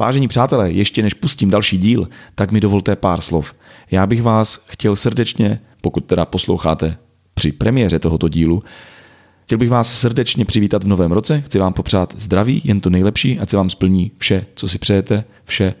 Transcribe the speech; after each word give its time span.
Vážení 0.00 0.28
přátelé, 0.28 0.72
ještě 0.72 1.02
než 1.02 1.14
pustím 1.14 1.50
další 1.50 1.78
díl, 1.78 2.08
tak 2.34 2.52
mi 2.52 2.60
dovolte 2.60 2.96
pár 2.96 3.20
slov. 3.20 3.52
Já 3.90 4.06
bych 4.06 4.22
vás 4.22 4.64
chtěl 4.66 4.96
srdečně, 4.96 5.60
pokud 5.80 6.04
teda 6.04 6.24
posloucháte 6.24 6.96
při 7.34 7.52
premiéře 7.52 7.98
tohoto 7.98 8.28
dílu, 8.28 8.62
chtěl 9.44 9.58
bych 9.58 9.70
vás 9.70 10.00
srdečně 10.00 10.44
přivítat 10.44 10.84
v 10.84 10.86
novém 10.86 11.12
roce, 11.12 11.40
chci 11.40 11.58
vám 11.58 11.72
popřát 11.72 12.14
zdraví, 12.18 12.62
jen 12.64 12.80
to 12.80 12.90
nejlepší, 12.90 13.38
ať 13.38 13.50
se 13.50 13.56
vám 13.56 13.70
splní 13.70 14.10
vše, 14.18 14.46
co 14.54 14.68
si 14.68 14.78
přejete, 14.78 15.24
vše, 15.44 15.74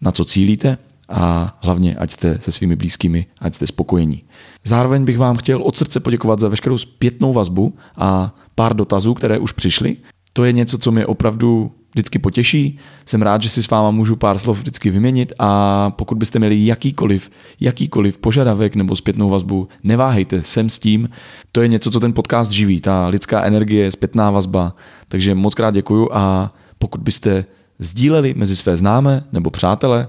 na 0.00 0.12
co 0.12 0.24
cílíte 0.24 0.78
a 1.08 1.56
hlavně, 1.60 1.96
ať 1.96 2.10
jste 2.10 2.38
se 2.40 2.52
svými 2.52 2.76
blízkými, 2.76 3.26
ať 3.38 3.54
jste 3.54 3.66
spokojení. 3.66 4.22
Zároveň 4.64 5.04
bych 5.04 5.18
vám 5.18 5.36
chtěl 5.36 5.62
od 5.62 5.76
srdce 5.76 6.00
poděkovat 6.00 6.40
za 6.40 6.48
veškerou 6.48 6.78
zpětnou 6.78 7.32
vazbu 7.32 7.74
a 7.96 8.34
pár 8.54 8.76
dotazů, 8.76 9.14
které 9.14 9.38
už 9.38 9.52
přišly. 9.52 9.96
To 10.32 10.44
je 10.44 10.52
něco, 10.52 10.78
co 10.78 10.92
mě 10.92 11.06
opravdu 11.06 11.72
vždycky 11.94 12.18
potěší. 12.18 12.78
Jsem 13.06 13.22
rád, 13.22 13.42
že 13.42 13.48
si 13.48 13.62
s 13.62 13.70
váma 13.70 13.90
můžu 13.90 14.16
pár 14.16 14.38
slov 14.38 14.58
vždycky 14.58 14.90
vyměnit 14.90 15.32
a 15.38 15.90
pokud 15.90 16.18
byste 16.18 16.38
měli 16.38 16.66
jakýkoliv, 16.66 17.30
jakýkoliv 17.60 18.18
požadavek 18.18 18.76
nebo 18.76 18.96
zpětnou 18.96 19.30
vazbu, 19.30 19.68
neváhejte, 19.84 20.42
sem 20.42 20.70
s 20.70 20.78
tím. 20.78 21.08
To 21.52 21.62
je 21.62 21.68
něco, 21.68 21.90
co 21.90 22.00
ten 22.00 22.12
podcast 22.12 22.50
živí, 22.50 22.80
ta 22.80 23.06
lidská 23.06 23.44
energie, 23.44 23.92
zpětná 23.92 24.30
vazba. 24.30 24.76
Takže 25.08 25.34
moc 25.34 25.54
krát 25.54 25.74
děkuju 25.74 26.08
a 26.12 26.54
pokud 26.78 27.00
byste 27.00 27.44
sdíleli 27.78 28.34
mezi 28.36 28.56
své 28.56 28.76
známé 28.76 29.24
nebo 29.32 29.50
přátele, 29.50 30.08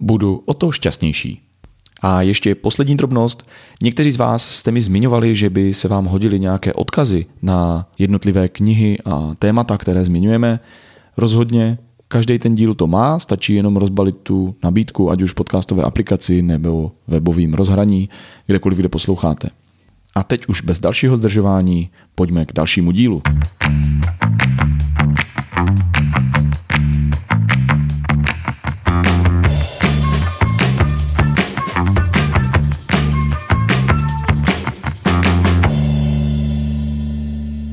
budu 0.00 0.42
o 0.46 0.54
to 0.54 0.72
šťastnější. 0.72 1.40
A 2.02 2.22
ještě 2.22 2.54
poslední 2.54 2.96
drobnost. 2.96 3.50
Někteří 3.82 4.10
z 4.10 4.16
vás 4.16 4.48
jste 4.48 4.70
mi 4.70 4.80
zmiňovali, 4.80 5.34
že 5.34 5.50
by 5.50 5.74
se 5.74 5.88
vám 5.88 6.04
hodili 6.04 6.40
nějaké 6.40 6.72
odkazy 6.72 7.26
na 7.42 7.88
jednotlivé 7.98 8.48
knihy 8.48 8.98
a 9.04 9.34
témata, 9.38 9.78
které 9.78 10.04
zmiňujeme. 10.04 10.60
Rozhodně 11.18 11.78
každý 12.08 12.38
ten 12.38 12.54
díl 12.54 12.74
to 12.74 12.86
má, 12.86 13.18
stačí 13.18 13.54
jenom 13.54 13.76
rozbalit 13.76 14.16
tu 14.16 14.54
nabídku, 14.64 15.10
ať 15.10 15.22
už 15.22 15.32
podcastové 15.32 15.82
aplikaci 15.82 16.42
nebo 16.42 16.92
webovým 17.08 17.54
rozhraní, 17.54 18.08
kdekoliv, 18.46 18.78
kde 18.78 18.88
posloucháte. 18.88 19.48
A 20.14 20.22
teď 20.22 20.46
už 20.46 20.60
bez 20.60 20.80
dalšího 20.80 21.16
zdržování 21.16 21.90
pojďme 22.14 22.46
k 22.46 22.52
dalšímu 22.52 22.90
dílu. 22.92 23.22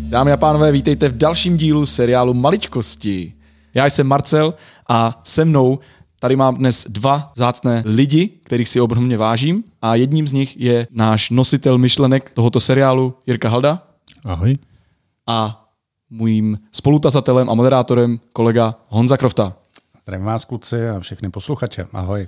Dámy 0.09 0.31
a 0.31 0.37
pánové, 0.37 0.71
vítejte 0.71 1.09
v 1.09 1.17
dalším 1.17 1.57
dílu 1.57 1.85
seriálu 1.85 2.33
Maličkosti. 2.33 3.33
Já 3.73 3.85
jsem 3.85 4.07
Marcel 4.07 4.53
a 4.89 5.21
se 5.23 5.45
mnou 5.45 5.79
tady 6.19 6.35
mám 6.35 6.55
dnes 6.55 6.87
dva 6.89 7.31
zácné 7.35 7.83
lidi, 7.85 8.27
kterých 8.43 8.69
si 8.69 8.81
ohromně 8.81 9.17
vážím 9.17 9.63
a 9.81 9.95
jedním 9.95 10.27
z 10.27 10.33
nich 10.33 10.59
je 10.59 10.87
náš 10.91 11.29
nositel 11.29 11.77
myšlenek 11.77 12.31
tohoto 12.33 12.59
seriálu 12.59 13.13
Jirka 13.27 13.49
Halda. 13.49 13.83
Ahoj. 14.25 14.57
A 15.27 15.65
mým 16.09 16.59
spolutazatelem 16.71 17.49
a 17.49 17.53
moderátorem 17.53 18.19
kolega 18.33 18.75
Honza 18.87 19.17
Krofta. 19.17 19.53
Zdravím 20.03 20.25
vás 20.25 20.45
kluci 20.45 20.89
a 20.89 20.99
všechny 20.99 21.29
posluchače. 21.29 21.87
Ahoj. 21.93 22.27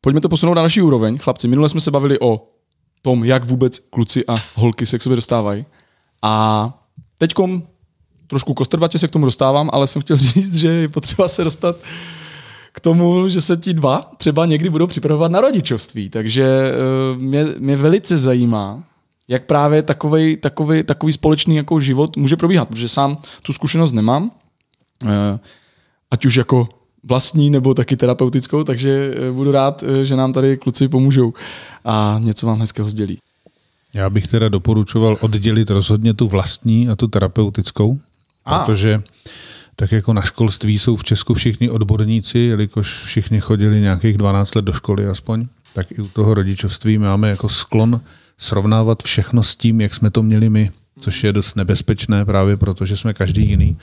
Pojďme 0.00 0.20
to 0.20 0.28
posunout 0.28 0.54
na 0.54 0.62
naší 0.62 0.82
úroveň. 0.82 1.18
Chlapci, 1.18 1.48
minule 1.48 1.68
jsme 1.68 1.80
se 1.80 1.90
bavili 1.90 2.20
o 2.20 2.44
tom, 3.02 3.24
jak 3.24 3.44
vůbec 3.44 3.78
kluci 3.78 4.26
a 4.26 4.34
holky 4.54 4.86
se 4.86 4.98
k 4.98 5.02
sobě 5.02 5.16
dostávají. 5.16 5.66
A 6.22 6.74
Teďkom 7.22 7.62
trošku 8.32 8.54
kostrbatě 8.54 8.98
se 8.98 9.08
k 9.08 9.10
tomu 9.10 9.24
dostávám, 9.24 9.70
ale 9.72 9.86
jsem 9.86 10.02
chtěl 10.02 10.16
říct, 10.32 10.54
že 10.56 10.68
je 10.68 10.88
potřeba 10.88 11.28
se 11.28 11.44
dostat 11.44 11.76
k 12.72 12.80
tomu, 12.80 13.28
že 13.28 13.40
se 13.40 13.56
ti 13.56 13.74
dva 13.74 14.10
třeba 14.16 14.46
někdy 14.46 14.70
budou 14.70 14.86
připravovat 14.86 15.32
na 15.32 15.40
rodičovství. 15.40 16.10
Takže 16.10 16.44
eh, 16.44 17.18
mě, 17.18 17.44
mě 17.58 17.76
velice 17.76 18.18
zajímá, 18.18 18.84
jak 19.28 19.44
právě 19.46 19.82
takový, 19.82 20.36
takový, 20.36 20.82
takový 20.82 21.12
společný 21.12 21.56
jako 21.56 21.80
život 21.80 22.16
může 22.16 22.36
probíhat, 22.36 22.68
protože 22.68 22.88
sám 22.88 23.18
tu 23.42 23.52
zkušenost 23.52 23.92
nemám, 23.92 24.30
eh, 25.04 25.38
ať 26.10 26.26
už 26.26 26.34
jako 26.34 26.68
vlastní 27.04 27.50
nebo 27.50 27.74
taky 27.74 27.96
terapeutickou, 27.96 28.64
takže 28.64 29.14
eh, 29.14 29.32
budu 29.32 29.52
rád, 29.52 29.84
že 30.02 30.16
nám 30.16 30.32
tady 30.32 30.56
kluci 30.56 30.88
pomůžou 30.88 31.32
a 31.84 32.20
něco 32.22 32.46
vám 32.46 32.60
hezkého 32.60 32.88
sdělí. 32.88 33.18
Já 33.94 34.10
bych 34.10 34.26
teda 34.26 34.48
doporučoval 34.48 35.16
oddělit 35.20 35.70
rozhodně 35.70 36.14
tu 36.14 36.28
vlastní 36.28 36.88
a 36.88 36.96
tu 36.96 37.08
terapeutickou. 37.08 37.98
Protože 38.44 39.02
tak 39.76 39.92
jako 39.92 40.12
na 40.12 40.22
školství 40.22 40.78
jsou 40.78 40.96
v 40.96 41.04
Česku 41.04 41.34
všichni 41.34 41.70
odborníci, 41.70 42.38
jelikož 42.38 43.02
všichni 43.04 43.40
chodili 43.40 43.80
nějakých 43.80 44.18
12 44.18 44.54
let 44.54 44.64
do 44.64 44.72
školy 44.72 45.06
aspoň, 45.06 45.46
tak 45.74 45.92
i 45.92 46.02
u 46.02 46.08
toho 46.08 46.34
rodičovství 46.34 46.98
máme 46.98 47.30
jako 47.30 47.48
sklon 47.48 48.00
srovnávat 48.38 49.02
všechno 49.02 49.42
s 49.42 49.56
tím, 49.56 49.80
jak 49.80 49.94
jsme 49.94 50.10
to 50.10 50.22
měli 50.22 50.50
my, 50.50 50.70
což 50.98 51.24
je 51.24 51.32
dost 51.32 51.56
nebezpečné 51.56 52.24
právě 52.24 52.56
proto, 52.56 52.86
že 52.86 52.96
jsme 52.96 53.14
každý 53.14 53.48
jiný. 53.48 53.76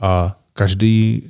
A 0.00 0.36
každý 0.52 1.22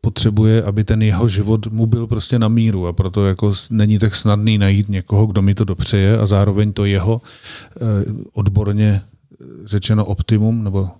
potřebuje, 0.00 0.62
aby 0.62 0.84
ten 0.84 1.02
jeho 1.02 1.28
život 1.28 1.66
mu 1.66 1.86
byl 1.86 2.06
prostě 2.06 2.38
na 2.38 2.48
míru 2.48 2.86
a 2.86 2.92
proto 2.92 3.26
jako 3.26 3.52
není 3.70 3.98
tak 3.98 4.14
snadný 4.14 4.58
najít 4.58 4.88
někoho, 4.88 5.26
kdo 5.26 5.42
mi 5.42 5.54
to 5.54 5.64
dopřeje 5.64 6.18
a 6.18 6.26
zároveň 6.26 6.72
to 6.72 6.84
jeho 6.84 7.20
eh, 7.22 7.80
odborně 8.32 9.02
řečeno 9.64 10.04
optimum 10.04 10.64
nebo 10.64 10.90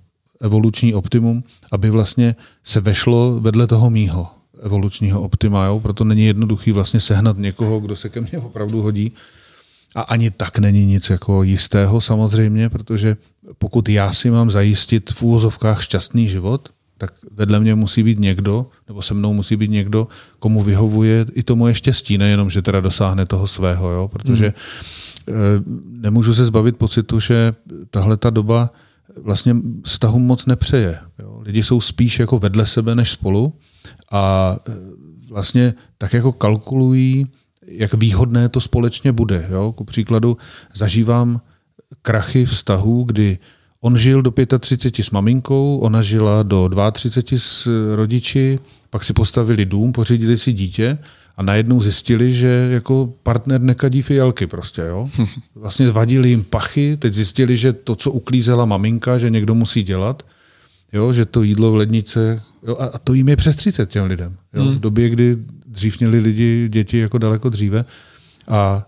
evoluční 0.40 0.94
optimum, 0.94 1.44
aby 1.72 1.90
vlastně 1.90 2.36
se 2.62 2.80
vešlo 2.80 3.40
vedle 3.40 3.66
toho 3.66 3.90
mýho 3.90 4.28
evolučního 4.62 5.22
optima. 5.22 5.64
Jo? 5.64 5.80
Proto 5.80 6.04
není 6.04 6.26
jednoduchý 6.26 6.72
vlastně 6.72 7.00
sehnat 7.00 7.38
někoho, 7.38 7.80
kdo 7.80 7.96
se 7.96 8.08
ke 8.08 8.20
mně 8.20 8.38
opravdu 8.38 8.82
hodí. 8.82 9.12
A 9.94 10.00
ani 10.00 10.30
tak 10.30 10.58
není 10.58 10.86
nic 10.86 11.10
jako 11.10 11.42
jistého 11.42 12.00
samozřejmě, 12.00 12.68
protože 12.68 13.16
pokud 13.58 13.88
já 13.88 14.12
si 14.12 14.30
mám 14.30 14.50
zajistit 14.50 15.12
v 15.12 15.22
úvozovkách 15.22 15.82
šťastný 15.82 16.28
život, 16.28 16.68
tak 16.98 17.12
vedle 17.30 17.60
mě 17.60 17.74
musí 17.74 18.02
být 18.02 18.18
někdo, 18.18 18.66
nebo 18.88 19.02
se 19.02 19.14
mnou 19.14 19.32
musí 19.32 19.56
být 19.56 19.70
někdo, 19.70 20.08
komu 20.38 20.62
vyhovuje 20.62 21.26
i 21.32 21.42
to 21.42 21.56
moje 21.56 21.74
štěstí, 21.74 22.18
nejenom, 22.18 22.50
že 22.50 22.62
teda 22.62 22.80
dosáhne 22.80 23.26
toho 23.26 23.46
svého, 23.46 23.90
jo? 23.90 24.08
protože 24.08 24.52
hmm. 25.28 25.96
nemůžu 26.00 26.34
se 26.34 26.44
zbavit 26.44 26.76
pocitu, 26.76 27.20
že 27.20 27.54
tahle 27.90 28.16
ta 28.16 28.30
doba 28.30 28.70
vlastně 29.22 29.56
vztahu 29.84 30.18
moc 30.18 30.46
nepřeje. 30.46 30.98
Jo? 31.18 31.40
Lidi 31.44 31.62
jsou 31.62 31.80
spíš 31.80 32.18
jako 32.18 32.38
vedle 32.38 32.66
sebe 32.66 32.94
než 32.94 33.10
spolu 33.10 33.54
a 34.12 34.56
eh, 34.68 34.72
vlastně 35.30 35.74
tak 35.98 36.12
jako 36.12 36.32
kalkulují, 36.32 37.26
jak 37.66 37.94
výhodné 37.94 38.48
to 38.48 38.60
společně 38.60 39.12
bude. 39.12 39.46
Jo? 39.50 39.72
Ku 39.72 39.84
příkladu 39.84 40.36
zažívám 40.74 41.40
krachy 42.02 42.46
vztahů, 42.46 43.04
kdy 43.04 43.38
On 43.80 43.96
žil 43.96 44.22
do 44.22 44.32
35 44.58 45.04
s 45.04 45.10
maminkou, 45.10 45.78
ona 45.78 46.02
žila 46.02 46.42
do 46.42 46.70
32 46.92 47.38
s 47.38 47.68
rodiči, 47.94 48.58
pak 48.90 49.04
si 49.04 49.12
postavili 49.12 49.64
dům, 49.64 49.92
pořídili 49.92 50.36
si 50.36 50.52
dítě 50.52 50.98
a 51.36 51.42
najednou 51.42 51.80
zjistili, 51.80 52.32
že 52.32 52.68
jako 52.70 53.12
partner 53.22 53.60
nekadí 53.60 54.02
fialky 54.02 54.46
prostě, 54.46 54.82
jo. 54.82 55.10
Vlastně 55.54 55.90
vadili 55.90 56.28
jim 56.28 56.44
pachy, 56.44 56.96
teď 56.96 57.14
zjistili, 57.14 57.56
že 57.56 57.72
to, 57.72 57.94
co 57.94 58.10
uklízela 58.10 58.64
maminka, 58.64 59.18
že 59.18 59.30
někdo 59.30 59.54
musí 59.54 59.82
dělat, 59.82 60.22
jo, 60.92 61.12
že 61.12 61.24
to 61.24 61.42
jídlo 61.42 61.72
v 61.72 61.76
lednice, 61.76 62.42
jo, 62.66 62.76
a 62.80 62.98
to 62.98 63.14
jim 63.14 63.28
je 63.28 63.36
přes 63.36 63.56
30 63.56 63.90
těm 63.90 64.04
lidem. 64.04 64.36
Jo, 64.54 64.64
hmm. 64.64 64.74
V 64.74 64.80
době, 64.80 65.08
kdy 65.08 65.36
dřív 65.66 66.00
měli 66.00 66.18
lidi 66.18 66.68
děti 66.68 66.98
jako 66.98 67.18
daleko 67.18 67.48
dříve 67.48 67.84
a 68.48 68.86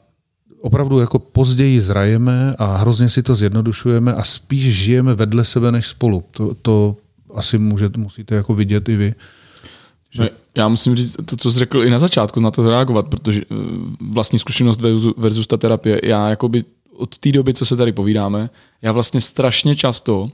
opravdu 0.60 0.98
jako 0.98 1.18
později 1.18 1.80
zrajeme 1.80 2.54
a 2.58 2.76
hrozně 2.76 3.08
si 3.08 3.22
to 3.22 3.34
zjednodušujeme 3.34 4.14
a 4.14 4.22
spíš 4.22 4.74
žijeme 4.74 5.14
vedle 5.14 5.44
sebe 5.44 5.72
než 5.72 5.86
spolu. 5.86 6.24
To, 6.30 6.54
to 6.62 6.96
asi 7.34 7.58
můžete, 7.58 8.00
musíte 8.00 8.34
jako 8.34 8.54
vidět 8.54 8.88
i 8.88 8.96
vy. 8.96 9.14
Že... 10.10 10.30
Já 10.54 10.68
musím 10.68 10.96
říct 10.96 11.16
to, 11.24 11.36
co 11.36 11.50
jsi 11.50 11.58
řekl 11.58 11.84
i 11.84 11.90
na 11.90 11.98
začátku, 11.98 12.40
na 12.40 12.50
to 12.50 12.70
reagovat, 12.70 13.08
protože 13.08 13.42
eh, 13.42 13.54
vlastní 14.00 14.38
zkušenost 14.38 14.80
versus 15.16 15.46
ta 15.46 15.56
terapie, 15.56 16.00
já 16.04 16.28
jakoby 16.28 16.64
od 16.96 17.18
té 17.18 17.32
doby, 17.32 17.54
co 17.54 17.66
se 17.66 17.76
tady 17.76 17.92
povídáme, 17.92 18.50
já 18.82 18.92
vlastně 18.92 19.20
strašně 19.20 19.76
často 19.76 20.28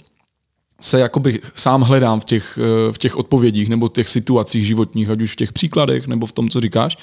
se 0.80 1.00
jakoby 1.00 1.40
sám 1.54 1.82
hledám 1.82 2.20
v 2.20 2.24
těch, 2.24 2.58
eh, 2.58 2.92
v 2.92 2.98
těch 2.98 3.16
odpovědích 3.16 3.68
nebo 3.68 3.88
v 3.88 3.92
těch 3.92 4.08
situacích 4.08 4.66
životních, 4.66 5.10
ať 5.10 5.20
už 5.20 5.32
v 5.32 5.36
těch 5.36 5.52
příkladech 5.52 6.06
nebo 6.06 6.26
v 6.26 6.32
tom, 6.32 6.48
co 6.48 6.60
říkáš, 6.60 6.98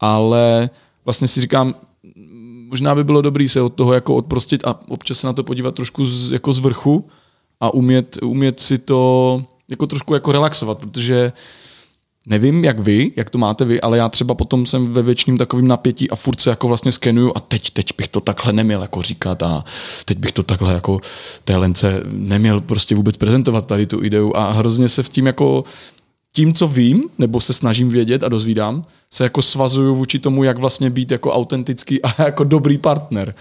ale 0.00 0.70
vlastně 1.04 1.28
si 1.28 1.40
říkám, 1.40 1.74
možná 2.68 2.94
by 2.94 3.04
bylo 3.04 3.22
dobré 3.22 3.48
se 3.48 3.60
od 3.60 3.74
toho 3.74 3.92
jako 3.92 4.16
odprostit 4.16 4.66
a 4.66 4.80
občas 4.88 5.18
se 5.18 5.26
na 5.26 5.32
to 5.32 5.44
podívat 5.44 5.74
trošku 5.74 6.06
z, 6.06 6.32
jako 6.32 6.52
z 6.52 6.58
vrchu 6.58 7.08
a 7.60 7.74
umět, 7.74 8.18
umět 8.22 8.60
si 8.60 8.78
to 8.78 9.42
jako 9.68 9.86
trošku 9.86 10.14
jako 10.14 10.32
relaxovat, 10.32 10.78
protože 10.78 11.32
nevím, 12.26 12.64
jak 12.64 12.78
vy, 12.78 13.12
jak 13.16 13.30
to 13.30 13.38
máte 13.38 13.64
vy, 13.64 13.80
ale 13.80 13.98
já 13.98 14.08
třeba 14.08 14.34
potom 14.34 14.66
jsem 14.66 14.92
ve 14.92 15.02
větším 15.02 15.38
takovým 15.38 15.68
napětí 15.68 16.10
a 16.10 16.16
furt 16.16 16.40
se 16.40 16.50
jako 16.50 16.68
vlastně 16.68 16.92
skenuju 16.92 17.32
a 17.34 17.40
teď, 17.40 17.70
teď 17.70 17.86
bych 17.96 18.08
to 18.08 18.20
takhle 18.20 18.52
neměl 18.52 18.82
jako 18.82 19.02
říkat 19.02 19.42
a 19.42 19.64
teď 20.04 20.18
bych 20.18 20.32
to 20.32 20.42
takhle 20.42 20.74
jako 20.74 21.00
té 21.44 21.56
lence 21.56 22.02
neměl 22.12 22.60
prostě 22.60 22.94
vůbec 22.94 23.16
prezentovat 23.16 23.66
tady 23.66 23.86
tu 23.86 24.04
ideu 24.04 24.32
a 24.34 24.52
hrozně 24.52 24.88
se 24.88 25.02
v 25.02 25.08
tím 25.08 25.26
jako 25.26 25.64
tím, 26.32 26.54
co 26.54 26.68
vím, 26.68 27.02
nebo 27.18 27.40
se 27.40 27.52
snažím 27.52 27.88
vědět 27.88 28.22
a 28.22 28.28
dozvídám, 28.28 28.84
se 29.10 29.24
jako 29.24 29.42
svazuju 29.42 29.94
vůči 29.94 30.18
tomu, 30.18 30.44
jak 30.44 30.58
vlastně 30.58 30.90
být 30.90 31.10
jako 31.10 31.32
autentický 31.32 32.02
a 32.02 32.22
jako 32.22 32.44
dobrý 32.44 32.78
partner. 32.78 33.34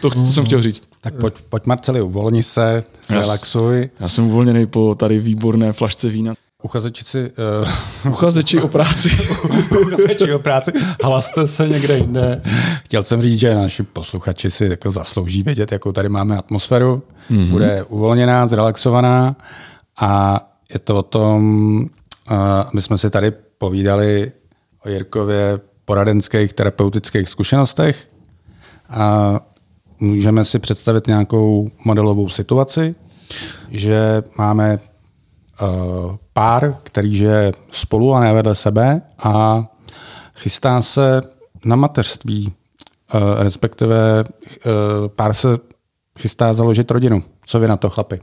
To, 0.00 0.10
to 0.10 0.32
jsem 0.32 0.44
chtěl 0.44 0.62
říct. 0.62 0.88
Tak 1.00 1.14
pojď, 1.14 1.34
pojď 1.48 1.66
Marceli, 1.66 2.02
uvolni 2.02 2.42
se, 2.42 2.84
relaxuj. 3.10 3.90
Já 4.00 4.08
jsem 4.08 4.26
uvolněný 4.26 4.66
po 4.66 4.94
tady 4.94 5.18
výborné 5.18 5.72
flašce 5.72 6.08
vína. 6.08 6.34
Uchazeči 6.64 7.04
si... 7.04 7.32
Uh... 8.04 8.12
Uchazeči 8.12 8.60
o 8.60 8.68
práci. 8.68 9.10
Uchazeči 9.86 10.32
o 10.32 10.38
práci. 10.38 10.72
Hlaste 11.02 11.46
se 11.46 11.68
někde 11.68 11.96
jinde. 11.96 12.42
Chtěl 12.84 13.04
jsem 13.04 13.22
říct, 13.22 13.38
že 13.40 13.54
naši 13.54 13.82
posluchači 13.82 14.50
si 14.50 14.64
jako 14.64 14.92
zaslouží 14.92 15.42
vědět, 15.42 15.72
jakou 15.72 15.92
tady 15.92 16.08
máme 16.08 16.38
atmosféru. 16.38 17.02
Mm-hmm. 17.30 17.50
Bude 17.50 17.84
uvolněná, 17.84 18.46
zrelaxovaná 18.46 19.36
a 20.00 20.40
je 20.72 20.78
to 20.78 20.96
o 20.96 21.02
tom, 21.02 21.76
uh, 22.30 22.36
my 22.72 22.82
jsme 22.82 22.98
si 22.98 23.10
tady 23.10 23.32
povídali 23.58 24.32
o 24.86 24.88
Jirkově 24.88 25.60
poradenských 25.84 26.52
terapeutických 26.52 27.28
zkušenostech 27.28 28.08
a 28.88 29.40
můžeme 30.00 30.44
si 30.44 30.58
představit 30.58 31.06
nějakou 31.06 31.70
modelovou 31.84 32.28
situaci, 32.28 32.94
že 33.70 34.22
máme 34.38 34.78
uh, 35.62 36.16
pár, 36.34 36.76
který 36.82 37.16
žije 37.16 37.52
spolu 37.72 38.14
a 38.14 38.20
ne 38.20 38.32
vedle 38.32 38.54
sebe 38.54 39.02
a 39.18 39.64
chystá 40.36 40.82
se 40.82 41.22
na 41.64 41.76
mateřství, 41.76 42.52
uh, 43.14 43.20
respektive 43.42 44.24
uh, 44.24 45.08
pár 45.08 45.34
se 45.34 45.48
chystá 46.18 46.54
založit 46.54 46.90
rodinu. 46.90 47.22
Co 47.46 47.60
vy 47.60 47.68
na 47.68 47.76
to, 47.76 47.90
chlapi? 47.90 48.20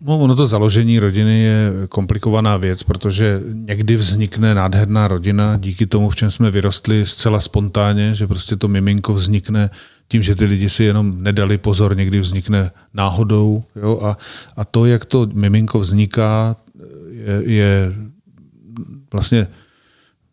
No, 0.00 0.18
ono 0.18 0.34
to 0.34 0.46
založení 0.46 0.98
rodiny 0.98 1.40
je 1.40 1.70
komplikovaná 1.88 2.56
věc, 2.56 2.82
protože 2.82 3.40
někdy 3.52 3.96
vznikne 3.96 4.54
nádherná 4.54 5.08
rodina 5.08 5.56
díky 5.56 5.86
tomu, 5.86 6.08
v 6.08 6.16
čem 6.16 6.30
jsme 6.30 6.50
vyrostli 6.50 7.06
zcela 7.06 7.40
spontánně, 7.40 8.14
že 8.14 8.26
prostě 8.26 8.56
to 8.56 8.68
miminko 8.68 9.14
vznikne 9.14 9.70
tím, 10.08 10.22
že 10.22 10.34
ty 10.34 10.44
lidi 10.44 10.68
si 10.68 10.84
jenom 10.84 11.22
nedali 11.22 11.58
pozor, 11.58 11.96
někdy 11.96 12.20
vznikne 12.20 12.70
náhodou. 12.94 13.64
Jo? 13.76 14.00
A, 14.04 14.16
a 14.56 14.64
to, 14.64 14.86
jak 14.86 15.04
to 15.04 15.26
miminko 15.32 15.78
vzniká, 15.78 16.56
je, 17.26 17.52
je 17.52 17.92
vlastně 19.12 19.46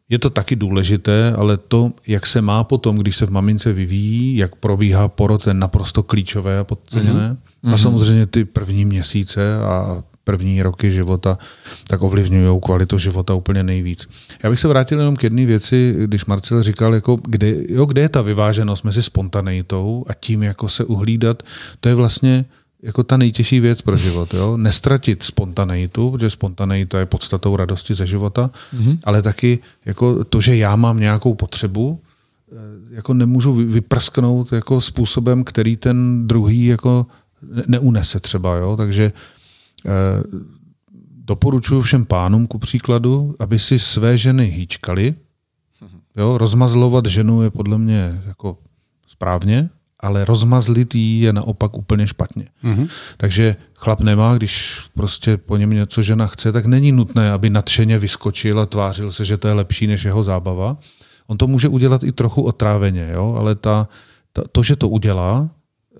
je 0.09 0.19
to 0.19 0.29
taky 0.29 0.55
důležité, 0.55 1.33
ale 1.37 1.57
to, 1.57 1.91
jak 2.07 2.25
se 2.25 2.41
má 2.41 2.63
potom, 2.63 2.95
když 2.95 3.17
se 3.17 3.25
v 3.25 3.31
mamince 3.31 3.73
vyvíjí, 3.73 4.37
jak 4.37 4.55
probíhá 4.55 5.07
porod, 5.07 5.47
je 5.47 5.53
naprosto 5.53 6.03
klíčové 6.03 6.59
a 6.59 6.63
podceněné. 6.63 7.29
Mm-hmm. 7.33 7.67
A 7.67 7.69
mhm. 7.69 7.77
samozřejmě 7.77 8.25
ty 8.25 8.45
první 8.45 8.85
měsíce 8.85 9.55
a 9.55 10.03
první 10.23 10.61
roky 10.61 10.91
života, 10.91 11.37
tak 11.87 12.01
ovlivňují 12.01 12.59
kvalitu 12.61 12.97
života 12.97 13.33
úplně 13.33 13.63
nejvíc. 13.63 14.07
Já 14.43 14.49
bych 14.49 14.59
se 14.59 14.67
vrátil 14.67 14.99
jenom 14.99 15.15
k 15.15 15.23
jedné 15.23 15.45
věci, 15.45 15.95
když 16.05 16.25
Marcel 16.25 16.63
říkal, 16.63 16.95
jako 16.95 17.19
kde, 17.27 17.55
jo, 17.69 17.85
kde 17.85 18.01
je 18.01 18.09
ta 18.09 18.21
vyváženost 18.21 18.83
mezi 18.83 19.03
spontaneitou 19.03 20.05
a 20.07 20.13
tím, 20.13 20.43
jako 20.43 20.69
se 20.69 20.83
uhlídat, 20.83 21.43
to 21.79 21.89
je 21.89 21.95
vlastně 21.95 22.45
jako 22.83 23.03
ta 23.03 23.17
nejtěžší 23.17 23.59
věc 23.59 23.81
pro 23.81 23.97
život. 23.97 24.33
Jo? 24.33 24.57
Nestratit 24.57 25.23
spontaneitu, 25.23 26.11
protože 26.11 26.29
spontaneita 26.29 26.99
je 26.99 27.05
podstatou 27.05 27.55
radosti 27.55 27.93
ze 27.93 28.05
života, 28.05 28.49
mm-hmm. 28.75 28.99
ale 29.03 29.21
taky 29.21 29.59
jako 29.85 30.23
to, 30.23 30.41
že 30.41 30.55
já 30.55 30.75
mám 30.75 30.99
nějakou 30.99 31.33
potřebu, 31.33 32.01
eh, 32.51 32.55
jako 32.95 33.13
nemůžu 33.13 33.53
vyprsknout 33.53 34.51
jako 34.51 34.81
způsobem, 34.81 35.43
který 35.43 35.77
ten 35.77 36.27
druhý 36.27 36.65
jako 36.65 37.05
neunese 37.67 38.19
třeba. 38.19 38.55
Jo? 38.55 38.77
Takže 38.77 39.11
eh, 39.85 39.91
doporučuji 41.25 41.81
všem 41.81 42.05
pánům 42.05 42.47
ku 42.47 42.59
příkladu, 42.59 43.35
aby 43.39 43.59
si 43.59 43.79
své 43.79 44.17
ženy 44.17 44.45
hýčkali. 44.45 45.15
Jo? 46.17 46.37
Rozmazlovat 46.37 47.05
ženu 47.05 47.41
je 47.41 47.49
podle 47.51 47.77
mě 47.77 48.21
jako 48.25 48.57
správně, 49.07 49.69
ale 50.03 50.25
rozmazlitý 50.25 51.19
je 51.21 51.33
naopak 51.33 51.77
úplně 51.77 52.07
špatně. 52.07 52.45
Mm-hmm. 52.63 52.87
Takže 53.17 53.55
chlap 53.75 54.01
nemá, 54.01 54.37
když 54.37 54.81
prostě 54.93 55.37
po 55.37 55.57
něm 55.57 55.69
něco 55.69 56.01
žena 56.01 56.27
chce, 56.27 56.51
tak 56.51 56.65
není 56.65 56.91
nutné, 56.91 57.31
aby 57.31 57.49
nadšeně 57.49 57.99
vyskočil 57.99 58.59
a 58.59 58.65
tvářil 58.65 59.11
se, 59.11 59.25
že 59.25 59.37
to 59.37 59.47
je 59.47 59.53
lepší 59.53 59.87
než 59.87 60.03
jeho 60.03 60.23
zábava. 60.23 60.77
On 61.27 61.37
to 61.37 61.47
může 61.47 61.67
udělat 61.67 62.03
i 62.03 62.11
trochu 62.11 62.41
otráveně, 62.41 63.09
jo? 63.13 63.35
ale 63.39 63.55
ta, 63.55 63.87
ta, 64.33 64.43
to, 64.51 64.63
že 64.63 64.75
to 64.75 64.89
udělá, 64.89 65.49
eh, 65.95 65.99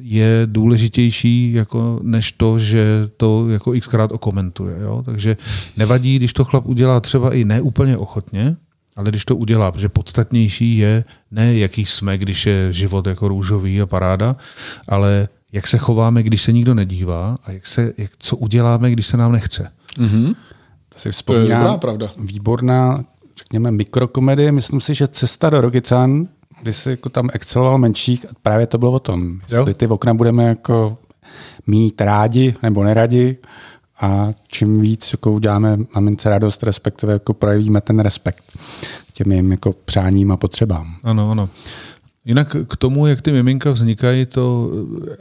je 0.00 0.42
důležitější 0.46 1.52
jako 1.52 2.00
než 2.02 2.32
to, 2.32 2.58
že 2.58 3.08
to 3.16 3.48
jako 3.48 3.72
xkrát 3.80 4.12
okomentuje. 4.12 4.76
Jo? 4.80 5.02
Takže 5.04 5.36
nevadí, 5.76 6.16
když 6.16 6.32
to 6.32 6.44
chlap 6.44 6.66
udělá 6.66 7.00
třeba 7.00 7.34
i 7.34 7.44
neúplně 7.44 7.96
ochotně, 7.96 8.56
ale 8.96 9.10
když 9.10 9.24
to 9.24 9.36
udělá, 9.36 9.72
protože 9.72 9.88
podstatnější 9.88 10.78
je 10.78 11.04
ne, 11.30 11.58
jaký 11.58 11.84
jsme, 11.84 12.18
když 12.18 12.46
je 12.46 12.72
život 12.72 13.06
jako 13.06 13.28
růžový 13.28 13.80
a 13.80 13.86
paráda, 13.86 14.36
ale 14.88 15.28
jak 15.52 15.66
se 15.66 15.78
chováme, 15.78 16.22
když 16.22 16.42
se 16.42 16.52
nikdo 16.52 16.74
nedívá 16.74 17.38
a 17.44 17.52
jak 17.52 17.66
se, 17.66 17.92
jak, 17.98 18.10
co 18.18 18.36
uděláme, 18.36 18.90
když 18.90 19.06
se 19.06 19.16
nám 19.16 19.32
nechce. 19.32 19.72
Mm-hmm. 19.98 20.34
To 20.88 20.98
si 20.98 21.10
vzpomínám. 21.10 21.46
To 21.46 21.52
je 21.52 21.58
dobrá 21.58 21.78
pravda. 21.78 22.10
Výborná, 22.18 23.04
řekněme, 23.38 23.70
mikrokomedie. 23.70 24.52
Myslím 24.52 24.80
si, 24.80 24.94
že 24.94 25.08
Cesta 25.08 25.50
do 25.50 25.60
Rogican, 25.60 26.28
kdy 26.62 26.72
si 26.72 26.90
jako 26.90 27.08
tam 27.08 27.28
exceloval 27.32 27.78
menších, 27.78 28.26
právě 28.42 28.66
to 28.66 28.78
bylo 28.78 28.92
o 28.92 28.98
tom. 28.98 29.40
Jestli 29.50 29.74
ty 29.74 29.86
okna 29.86 30.14
budeme 30.14 30.44
jako 30.44 30.98
mít 31.66 32.00
rádi 32.00 32.54
nebo 32.62 32.84
neradi, 32.84 33.36
a 34.00 34.28
čím 34.48 34.80
víc 34.80 35.12
jako 35.12 35.32
uděláme 35.32 35.78
mamince 35.94 36.30
radost, 36.30 36.62
respektive 36.62 37.12
jako 37.12 37.34
projevíme 37.34 37.80
ten 37.80 37.98
respekt 37.98 38.44
k 39.08 39.12
těm 39.12 39.32
jim 39.32 39.50
jako 39.50 39.72
přáním 39.84 40.32
a 40.32 40.36
potřebám. 40.36 40.96
Ano, 41.02 41.30
ano. 41.30 41.48
Jinak 42.24 42.56
k 42.68 42.76
tomu, 42.76 43.06
jak 43.06 43.20
ty 43.20 43.32
miminka 43.32 43.70
vznikají, 43.70 44.26
to 44.26 44.70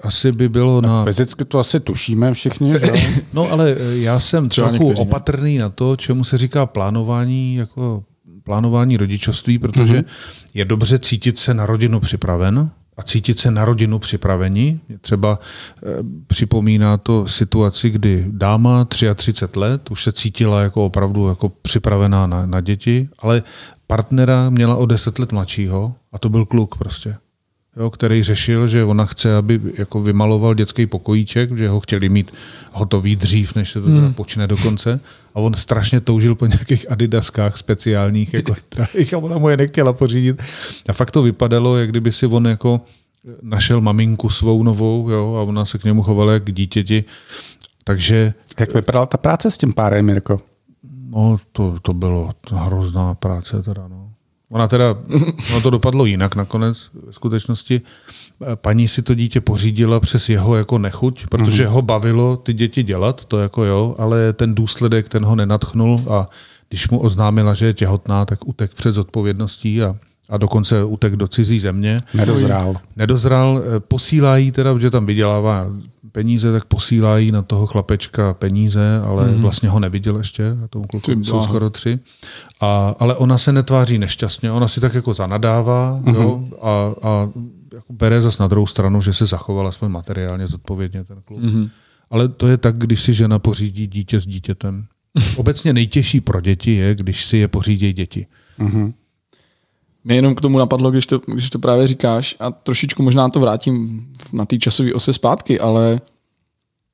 asi 0.01 0.31
by 0.31 0.49
bylo 0.49 0.81
tak 0.81 0.91
na... 0.91 1.03
Fyzicky 1.03 1.45
to 1.45 1.59
asi 1.59 1.79
tušíme 1.79 2.33
všichni, 2.33 2.73
že? 2.79 2.91
No 3.33 3.51
ale 3.51 3.75
já 3.93 4.19
jsem 4.19 4.49
Třeba 4.49 4.69
trochu 4.69 4.83
někteří, 4.83 5.01
opatrný 5.01 5.57
na 5.57 5.69
to, 5.69 5.95
čemu 5.95 6.23
se 6.23 6.37
říká 6.37 6.65
plánování, 6.65 7.55
jako 7.55 8.03
plánování 8.43 8.97
rodičovství, 8.97 9.59
protože 9.59 9.99
mm-hmm. 9.99 10.05
je 10.53 10.65
dobře 10.65 10.99
cítit 10.99 11.37
se 11.37 11.53
na 11.53 11.65
rodinu 11.65 11.99
připraven, 11.99 12.69
a 12.97 13.03
cítit 13.03 13.39
se 13.39 13.51
na 13.51 13.65
rodinu 13.65 13.99
připraveni. 13.99 14.79
Třeba 15.01 15.39
e, 15.39 16.03
připomíná 16.27 16.97
to 16.97 17.27
situaci, 17.27 17.89
kdy 17.89 18.25
dáma 18.29 18.85
33 18.85 19.59
let 19.59 19.91
už 19.91 20.03
se 20.03 20.11
cítila 20.11 20.61
jako 20.61 20.85
opravdu 20.85 21.29
jako 21.29 21.49
připravená 21.49 22.27
na, 22.27 22.45
na 22.45 22.61
děti, 22.61 23.09
ale 23.19 23.43
partnera 23.87 24.49
měla 24.49 24.75
o 24.75 24.85
10 24.85 25.19
let 25.19 25.31
mladšího 25.31 25.95
a 26.11 26.17
to 26.17 26.29
byl 26.29 26.45
kluk 26.45 26.77
prostě. 26.77 27.17
Jo, 27.77 27.89
který 27.89 28.23
řešil, 28.23 28.67
že 28.67 28.83
ona 28.83 29.05
chce, 29.05 29.35
aby 29.35 29.61
jako 29.77 30.01
vymaloval 30.01 30.53
dětský 30.53 30.85
pokojíček, 30.85 31.57
že 31.57 31.69
ho 31.69 31.79
chtěli 31.79 32.09
mít 32.09 32.31
hotový 32.71 33.15
dřív, 33.15 33.55
než 33.55 33.71
se 33.71 33.81
to 33.81 33.87
hmm. 33.87 34.13
počne 34.13 34.47
do 34.47 34.57
konce. 34.57 34.99
A 35.35 35.39
on 35.39 35.53
strašně 35.53 36.01
toužil 36.01 36.35
po 36.35 36.45
nějakých 36.45 36.91
adidaskách 36.91 37.57
speciálních, 37.57 38.33
jako, 38.33 38.53
a 39.15 39.17
ona 39.17 39.37
mu 39.37 39.49
je 39.49 39.57
nechtěla 39.57 39.93
pořídit. 39.93 40.43
A 40.89 40.93
fakt 40.93 41.11
to 41.11 41.23
vypadalo, 41.23 41.77
jak 41.77 41.89
kdyby 41.89 42.11
si 42.11 42.25
on 42.25 42.47
jako 42.47 42.81
našel 43.41 43.81
maminku 43.81 44.29
svou 44.29 44.63
novou 44.63 45.09
jo, 45.09 45.35
a 45.35 45.41
ona 45.41 45.65
se 45.65 45.77
k 45.77 45.83
němu 45.83 46.03
chovala 46.03 46.33
jak 46.33 46.43
k 46.43 46.51
dítěti. 46.51 47.03
Takže... 47.83 48.33
Jak 48.59 48.73
vypadala 48.73 49.05
ta 49.05 49.17
práce 49.17 49.51
s 49.51 49.57
tím 49.57 49.73
párem, 49.73 50.05
Mirko? 50.05 50.41
No, 51.09 51.37
to, 51.51 51.79
to 51.81 51.93
bylo 51.93 52.31
hrozná 52.51 53.13
práce 53.13 53.61
teda, 53.61 53.87
no. 53.87 54.04
Ona 54.55 54.67
teda, 54.67 54.95
ono 55.51 55.61
to 55.61 55.69
dopadlo 55.69 56.05
jinak 56.05 56.35
nakonec 56.35 56.89
v 57.09 57.15
skutečnosti. 57.15 57.81
Paní 58.55 58.87
si 58.87 59.01
to 59.01 59.15
dítě 59.15 59.41
pořídila 59.41 59.99
přes 59.99 60.29
jeho 60.29 60.55
jako 60.55 60.77
nechuť, 60.77 61.27
protože 61.27 61.65
mm-hmm. 61.65 61.71
ho 61.71 61.81
bavilo 61.81 62.37
ty 62.37 62.53
děti 62.53 62.83
dělat, 62.83 63.25
to 63.25 63.39
jako 63.39 63.63
jo, 63.63 63.95
ale 63.97 64.33
ten 64.33 64.55
důsledek, 64.55 65.09
ten 65.09 65.25
ho 65.25 65.35
nenatchnul 65.35 66.03
a 66.09 66.29
když 66.69 66.89
mu 66.89 66.99
oznámila, 66.99 67.53
že 67.53 67.65
je 67.65 67.73
těhotná, 67.73 68.25
tak 68.25 68.47
utek 68.47 68.73
před 68.73 68.91
zodpovědností 68.91 69.81
a 69.83 69.95
a 70.29 70.37
dokonce 70.37 70.83
utek 70.83 71.15
do 71.15 71.27
cizí 71.27 71.59
země. 71.59 71.99
Nedozrál. 72.13 72.75
Nedozrál, 72.95 73.63
posílají 73.79 74.51
teda, 74.51 74.73
protože 74.73 74.89
tam 74.89 75.05
vydělává 75.05 75.67
peníze, 76.15 76.51
tak 76.51 76.65
posílají 76.65 77.31
na 77.31 77.41
toho 77.41 77.67
chlapečka 77.67 78.33
peníze, 78.33 79.01
ale 79.05 79.27
mm. 79.27 79.41
vlastně 79.41 79.69
ho 79.69 79.79
neviděl 79.79 80.17
ještě, 80.17 80.57
a 80.63 80.67
tomu 80.67 80.85
kluku 80.85 81.23
jsou 81.23 81.41
skoro 81.41 81.69
tři. 81.69 81.99
A, 82.61 82.95
ale 82.99 83.15
ona 83.15 83.37
se 83.37 83.51
netváří 83.51 83.97
nešťastně, 83.97 84.51
ona 84.51 84.67
si 84.67 84.81
tak 84.81 84.93
jako 84.93 85.13
zanadává 85.13 85.99
mm. 86.05 86.15
jo, 86.15 86.43
a, 86.61 86.93
a 87.07 87.29
jako 87.73 87.93
bere 87.93 88.21
zas 88.21 88.37
na 88.37 88.47
druhou 88.47 88.67
stranu, 88.67 89.01
že 89.01 89.13
se 89.13 89.25
zachovala 89.25 89.69
aspoň 89.69 89.91
materiálně 89.91 90.47
zodpovědně 90.47 91.03
ten 91.03 91.21
kluk. 91.25 91.43
Mm. 91.43 91.69
Ale 92.09 92.27
to 92.27 92.47
je 92.47 92.57
tak, 92.57 92.77
když 92.77 93.01
si 93.01 93.13
žena 93.13 93.39
pořídí 93.39 93.87
dítě 93.87 94.19
s 94.19 94.27
dítětem. 94.27 94.85
Obecně 95.35 95.73
nejtěžší 95.73 96.21
pro 96.21 96.41
děti 96.41 96.75
je, 96.75 96.95
když 96.95 97.25
si 97.25 97.37
je 97.37 97.47
pořídí 97.47 97.93
děti. 97.93 98.27
Mm. 98.57 98.93
Mě 100.05 100.15
jenom 100.15 100.35
k 100.35 100.41
tomu 100.41 100.59
napadlo, 100.59 100.91
když 100.91 101.05
to, 101.05 101.21
když 101.27 101.49
to 101.49 101.59
právě 101.59 101.87
říkáš, 101.87 102.35
a 102.39 102.51
trošičku 102.51 103.03
možná 103.03 103.29
to 103.29 103.39
vrátím 103.39 104.07
na 104.33 104.45
té 104.45 104.57
časové 104.57 104.93
ose 104.93 105.13
zpátky, 105.13 105.59
ale 105.59 106.01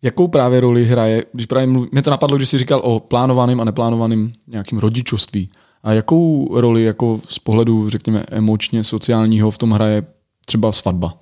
Jakou 0.01 0.27
právě 0.27 0.60
roli 0.60 0.86
hraje, 0.86 1.25
když 1.34 1.46
právě 1.46 1.68
mluví, 1.68 1.89
mě 1.91 2.01
to 2.01 2.10
napadlo, 2.10 2.38
když 2.38 2.50
jsi 2.50 2.58
říkal 2.58 2.82
o 2.84 3.00
plánovaném 3.00 3.62
a 3.62 3.63
neplánovaném 3.63 4.34
nějakým 4.48 4.77
rodičovství. 4.77 5.50
A 5.84 5.94
jakou 5.94 6.50
roli 6.62 6.84
jako 6.84 7.20
z 7.30 7.39
pohledu, 7.39 7.89
řekněme, 7.89 8.24
emočně, 8.32 8.84
sociálního 8.84 9.51
v 9.51 9.58
tom 9.58 9.72
hraje 9.72 10.03
třeba 10.46 10.72
svatba? 10.72 11.13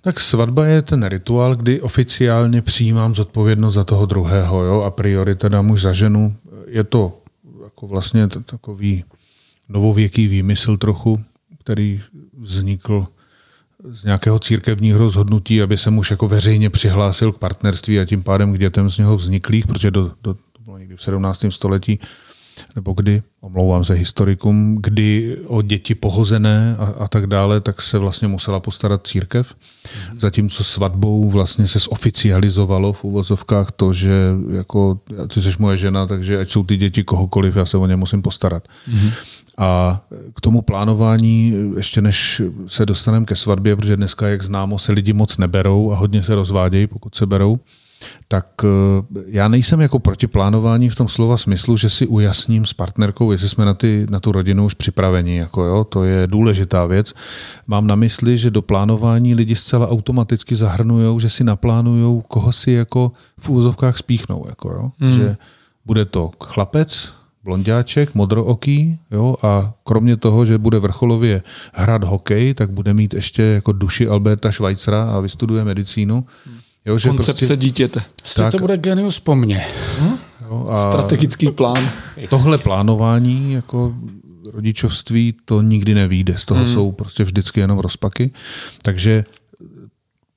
Tak 0.00 0.20
svatba 0.20 0.66
je 0.66 0.82
ten 0.82 1.06
rituál, 1.06 1.56
kdy 1.56 1.80
oficiálně 1.80 2.62
přijímám 2.62 3.14
zodpovědnost 3.14 3.74
za 3.74 3.84
toho 3.84 4.06
druhého, 4.06 4.64
jo, 4.64 4.80
a 4.80 4.90
priori 4.90 5.34
teda 5.34 5.62
muž 5.62 5.80
za 5.80 5.92
ženu. 5.92 6.36
Je 6.66 6.84
to 6.84 7.12
jako 7.64 7.86
vlastně 7.86 8.28
takový 8.28 9.04
novověký 9.68 10.26
výmysl 10.26 10.76
trochu, 10.76 11.24
který 11.60 12.00
vznikl 12.38 13.06
z 13.84 14.04
nějakého 14.04 14.38
církevního 14.38 14.98
rozhodnutí, 14.98 15.62
aby 15.62 15.78
se 15.78 15.90
muž 15.90 16.10
jako 16.10 16.28
veřejně 16.28 16.70
přihlásil 16.70 17.32
k 17.32 17.38
partnerství 17.38 18.00
a 18.00 18.04
tím 18.04 18.22
pádem 18.22 18.52
k 18.52 18.58
dětem 18.58 18.90
z 18.90 18.98
něho 18.98 19.16
vzniklých, 19.16 19.66
protože 19.66 19.90
do, 19.90 20.12
do, 20.22 20.34
to 20.34 20.62
bylo 20.64 20.78
někdy 20.78 20.96
v 20.96 21.02
17. 21.02 21.44
století 21.48 22.00
nebo 22.74 22.92
kdy, 22.92 23.22
omlouvám 23.40 23.84
se 23.84 23.94
historikům, 23.94 24.78
kdy 24.80 25.36
o 25.46 25.62
děti 25.62 25.94
pohozené 25.94 26.76
a, 26.78 26.84
a 26.84 27.08
tak 27.08 27.26
dále, 27.26 27.60
tak 27.60 27.82
se 27.82 27.98
vlastně 27.98 28.28
musela 28.28 28.60
postarat 28.60 29.06
církev. 29.06 29.54
Mm. 30.12 30.20
Zatímco 30.20 30.64
svatbou 30.64 31.30
vlastně 31.30 31.66
se 31.66 31.78
zoficializovalo 31.78 32.92
v 32.92 33.04
uvozovkách 33.04 33.72
to, 33.72 33.92
že 33.92 34.12
jako 34.52 35.00
ty 35.34 35.42
jsi 35.42 35.50
moje 35.58 35.76
žena, 35.76 36.06
takže 36.06 36.40
ať 36.40 36.50
jsou 36.50 36.64
ty 36.64 36.76
děti 36.76 37.04
kohokoliv, 37.04 37.56
já 37.56 37.64
se 37.64 37.76
o 37.76 37.86
ně 37.86 37.96
musím 37.96 38.22
postarat. 38.22 38.68
Mm. 38.88 39.10
A 39.58 40.00
k 40.36 40.40
tomu 40.40 40.62
plánování, 40.62 41.54
ještě 41.76 42.00
než 42.00 42.42
se 42.66 42.86
dostaneme 42.86 43.26
ke 43.26 43.36
svatbě, 43.36 43.76
protože 43.76 43.96
dneska, 43.96 44.28
jak 44.28 44.42
známo, 44.42 44.78
se 44.78 44.92
lidi 44.92 45.12
moc 45.12 45.38
neberou 45.38 45.92
a 45.92 45.96
hodně 45.96 46.22
se 46.22 46.34
rozvádějí, 46.34 46.86
pokud 46.86 47.14
se 47.14 47.26
berou, 47.26 47.58
tak 48.28 48.46
eh, 48.64 49.22
já 49.26 49.48
nejsem 49.48 49.80
jako 49.80 49.98
proti 49.98 50.26
plánování 50.26 50.88
v 50.88 50.96
tom 50.96 51.08
slova 51.08 51.36
smyslu, 51.36 51.76
že 51.76 51.90
si 51.90 52.06
ujasním 52.06 52.64
s 52.64 52.72
partnerkou, 52.72 53.32
jestli 53.32 53.48
jsme 53.48 53.64
na, 53.64 53.74
ty, 53.74 54.06
na 54.10 54.20
tu 54.20 54.32
rodinu 54.32 54.64
už 54.64 54.74
připraveni. 54.74 55.36
Jako 55.36 55.64
jo, 55.64 55.84
to 55.84 56.04
je 56.04 56.26
důležitá 56.26 56.86
věc. 56.86 57.14
Mám 57.66 57.86
na 57.86 57.94
mysli, 57.94 58.38
že 58.38 58.50
do 58.50 58.62
plánování 58.62 59.34
lidi 59.34 59.56
zcela 59.56 59.88
automaticky 59.88 60.56
zahrnují, 60.56 61.20
že 61.20 61.28
si 61.28 61.44
naplánují, 61.44 62.22
koho 62.28 62.52
si 62.52 62.70
jako 62.70 63.12
v 63.38 63.48
úvozovkách 63.48 63.98
spíchnou. 63.98 64.44
Jako 64.48 64.68
jo. 64.68 64.90
Hmm. 64.98 65.12
Že 65.12 65.36
bude 65.86 66.04
to 66.04 66.30
chlapec, 66.44 67.12
blondáček, 67.44 68.14
modrooký, 68.14 68.98
jo, 69.10 69.36
a 69.42 69.72
kromě 69.84 70.16
toho, 70.16 70.46
že 70.46 70.58
bude 70.58 70.78
vrcholově 70.78 71.42
hrát 71.72 72.04
hokej, 72.04 72.54
tak 72.54 72.70
bude 72.70 72.94
mít 72.94 73.14
ještě 73.14 73.42
jako 73.42 73.72
duši 73.72 74.08
Alberta 74.08 74.52
Schweitzera 74.52 75.10
a 75.10 75.20
vystuduje 75.20 75.64
medicínu. 75.64 76.24
Hmm 76.46 76.63
Jo, 76.86 76.98
že 76.98 77.08
Koncepce 77.08 77.46
prostě, 77.46 77.56
dítěte. 77.56 78.02
Tak, 78.36 78.52
to 78.52 78.58
bude 78.58 78.76
genius 78.76 79.20
po 79.20 79.34
mně. 79.34 79.64
Hm? 80.00 80.16
Jo, 80.44 80.68
a 80.70 80.76
Strategický 80.76 81.50
plán. 81.50 81.90
Tohle 82.30 82.58
plánování 82.58 83.52
jako 83.52 83.94
rodičovství 84.52 85.34
to 85.44 85.62
nikdy 85.62 85.94
nevíde. 85.94 86.36
Z 86.36 86.44
toho 86.44 86.64
hmm. 86.64 86.72
jsou 86.72 86.92
prostě 86.92 87.24
vždycky 87.24 87.60
jenom 87.60 87.78
rozpaky. 87.78 88.30
Takže 88.82 89.24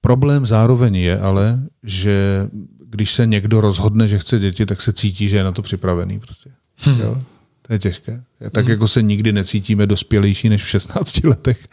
problém 0.02 0.46
zároveň 0.46 0.96
je 0.96 1.20
ale, 1.20 1.60
že 1.84 2.48
když 2.86 3.12
se 3.12 3.26
někdo 3.26 3.62
rozhodne, 3.62 4.08
že 4.08 4.20
chce 4.20 4.40
děti, 4.40 4.66
tak 4.66 4.82
se 4.82 4.94
cítí, 4.94 5.28
že 5.28 5.38
je 5.38 5.44
na 5.44 5.52
to 5.52 5.62
připravený. 5.62 6.20
Prostě. 6.20 6.50
Hmm. 6.78 7.02
Jo? 7.02 7.22
To 7.68 7.74
je 7.74 7.80
těžké. 7.80 8.24
Tak 8.52 8.66
mm. 8.66 8.72
jako 8.72 8.88
se 8.88 9.02
nikdy 9.02 9.32
necítíme 9.32 9.88
dospělejší 9.88 10.50
než 10.50 10.64
v 10.64 10.68
16 10.68 11.24
letech, 11.24 11.68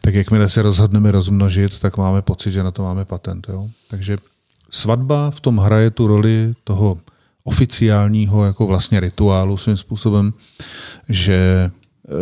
tak 0.00 0.14
jakmile 0.14 0.48
se 0.48 0.62
rozhodneme 0.62 1.12
rozmnožit, 1.12 1.78
tak 1.78 1.96
máme 1.96 2.22
pocit, 2.22 2.50
že 2.50 2.62
na 2.62 2.70
to 2.70 2.82
máme 2.82 3.04
patent. 3.04 3.46
Jo? 3.48 3.68
Takže 3.88 4.18
svatba 4.70 5.30
v 5.30 5.40
tom 5.40 5.58
hraje 5.58 5.90
tu 5.90 6.06
roli 6.06 6.54
toho 6.64 6.98
oficiálního 7.44 8.44
jako 8.44 8.66
vlastně 8.66 9.00
rituálu 9.00 9.56
svým 9.56 9.76
způsobem, 9.76 10.32
že 11.08 11.70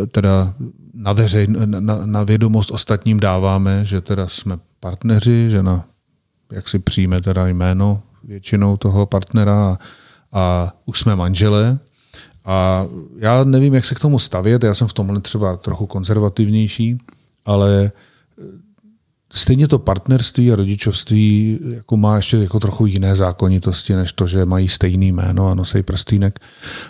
e, 0.03 0.07
teda 0.07 0.53
na, 0.93 1.13
veřej, 1.13 1.47
na, 1.65 2.05
na 2.05 2.23
vědomost 2.23 2.71
ostatním 2.71 3.19
dáváme, 3.19 3.85
že 3.85 4.01
teda 4.01 4.27
jsme 4.27 4.57
partneři, 4.79 5.49
že 5.49 5.63
na, 5.63 5.85
jak 6.51 6.69
si 6.69 6.79
přijme 6.79 7.21
teda 7.21 7.47
jméno 7.47 8.01
většinou 8.23 8.77
toho 8.77 9.05
partnera 9.05 9.53
a, 9.53 9.77
a 10.31 10.73
už 10.85 10.99
jsme 10.99 11.15
manželé, 11.15 11.79
a 12.47 12.87
já 13.17 13.43
nevím, 13.43 13.73
jak 13.73 13.85
se 13.85 13.95
k 13.95 13.99
tomu 13.99 14.19
stavět, 14.19 14.63
já 14.63 14.73
jsem 14.73 14.87
v 14.87 14.93
tomhle 14.93 15.21
třeba 15.21 15.57
trochu 15.57 15.85
konzervativnější, 15.85 16.97
ale 17.45 17.83
e, 17.83 17.91
stejně 19.33 19.67
to 19.67 19.79
partnerství 19.79 20.51
a 20.51 20.55
rodičovství 20.55 21.59
jako 21.73 21.97
má 21.97 22.15
ještě 22.15 22.37
jako 22.37 22.59
trochu 22.59 22.85
jiné 22.85 23.15
zákonitosti, 23.15 23.95
než 23.95 24.13
to, 24.13 24.27
že 24.27 24.45
mají 24.45 24.67
stejný 24.67 25.11
jméno 25.11 25.49
a 25.49 25.55
nosej 25.55 25.83
prstýnek, 25.83 26.39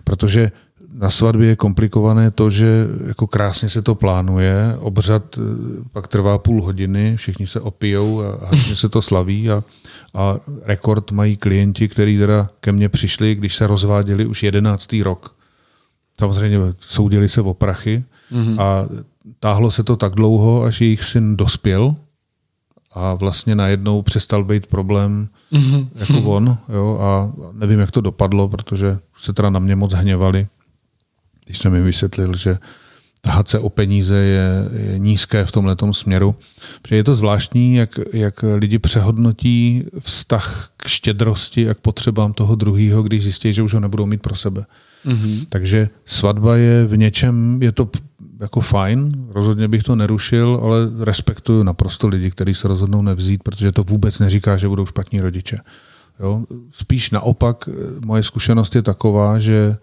protože 0.04 0.52
na 0.94 1.10
svatbě 1.10 1.48
je 1.48 1.56
komplikované 1.56 2.32
to, 2.32 2.50
že 2.50 2.88
jako 3.08 3.28
krásně 3.28 3.70
se 3.70 3.82
to 3.82 3.96
plánuje, 3.96 4.76
obřad 4.80 5.38
e, 5.38 5.42
pak 5.92 6.08
trvá 6.08 6.38
půl 6.38 6.64
hodiny, 6.64 7.18
všichni 7.18 7.48
se 7.48 7.60
opijou 7.60 8.22
a 8.22 8.46
hodně 8.46 8.76
se 8.76 8.90
to 8.90 9.02
slaví 9.02 9.50
a, 9.50 9.64
a 10.14 10.38
rekord 10.64 11.12
mají 11.12 11.38
klienti, 11.38 11.88
kteří 11.88 12.18
teda 12.18 12.50
ke 12.60 12.72
mně 12.72 12.90
přišli, 12.90 13.36
když 13.36 13.56
se 13.56 13.68
rozváděli 13.68 14.26
už 14.26 14.44
jedenáctý 14.44 15.04
rok. 15.04 15.37
Samozřejmě 16.20 16.58
soudili 16.80 17.30
se 17.30 17.42
o 17.42 17.54
prachy 17.54 18.04
mm-hmm. 18.32 18.62
a 18.62 18.86
táhlo 19.40 19.72
se 19.72 19.84
to 19.84 19.96
tak 19.96 20.16
dlouho, 20.16 20.64
až 20.64 20.82
jejich 20.82 21.04
syn 21.04 21.38
dospěl 21.38 21.96
a 22.92 23.14
vlastně 23.14 23.56
najednou 23.56 24.02
přestal 24.02 24.44
být 24.44 24.68
problém 24.68 25.30
mm-hmm. 25.54 25.88
jako 25.96 26.22
on. 26.32 26.58
Jo, 26.70 26.98
a 27.02 27.32
nevím, 27.52 27.80
jak 27.80 27.92
to 27.92 28.02
dopadlo, 28.02 28.48
protože 28.48 28.98
se 29.18 29.34
teda 29.34 29.50
na 29.50 29.60
mě 29.60 29.76
moc 29.76 29.94
hněvali, 29.94 30.48
když 31.46 31.58
jsem 31.58 31.76
jim 31.76 31.84
vysvětlil, 31.84 32.38
že 32.38 32.58
tahat 33.28 33.48
se 33.48 33.60
o 33.60 33.70
peníze 33.70 34.16
je, 34.16 34.50
je 34.74 35.00
nízké 35.00 35.46
v 35.46 35.52
tomhle 35.52 35.76
směru. 35.92 36.36
Protože 36.82 36.96
je 36.96 37.04
to 37.04 37.16
zvláštní, 37.16 37.76
jak, 37.76 38.00
jak 38.14 38.46
lidi 38.56 38.80
přehodnotí 38.80 39.84
vztah 40.00 40.70
k 40.78 40.88
štědrosti 40.88 41.70
a 41.70 41.74
k 41.74 41.78
potřebám 41.78 42.34
toho 42.34 42.56
druhého, 42.56 43.04
když 43.04 43.24
zjistí, 43.24 43.54
že 43.54 43.64
už 43.64 43.74
ho 43.74 43.80
nebudou 43.80 44.06
mít 44.06 44.22
pro 44.22 44.36
sebe. 44.36 44.66
Mm-hmm. 45.06 45.46
Takže 45.50 45.90
svatba 46.06 46.56
je 46.56 46.86
v 46.86 46.98
něčem, 46.98 47.64
je 47.64 47.72
to 47.72 47.90
jako 48.40 48.62
fajn, 48.62 49.12
rozhodně 49.30 49.68
bych 49.68 49.84
to 49.84 49.96
nerušil, 49.96 50.60
ale 50.64 50.78
respektuju 51.00 51.64
naprosto 51.64 52.08
lidi, 52.08 52.32
kteří 52.32 52.56
se 52.56 52.68
rozhodnou 52.68 53.02
nevzít, 53.02 53.44
protože 53.44 53.72
to 53.72 53.84
vůbec 53.84 54.20
neříká, 54.20 54.58
že 54.58 54.68
budou 54.68 54.86
špatní 54.86 55.20
rodiče. 55.20 55.60
Jo? 56.20 56.44
Spíš 56.72 57.12
naopak, 57.12 57.70
moje 58.06 58.24
zkušenost 58.24 58.76
je 58.76 58.82
taková, 58.82 59.40
že 59.40 59.78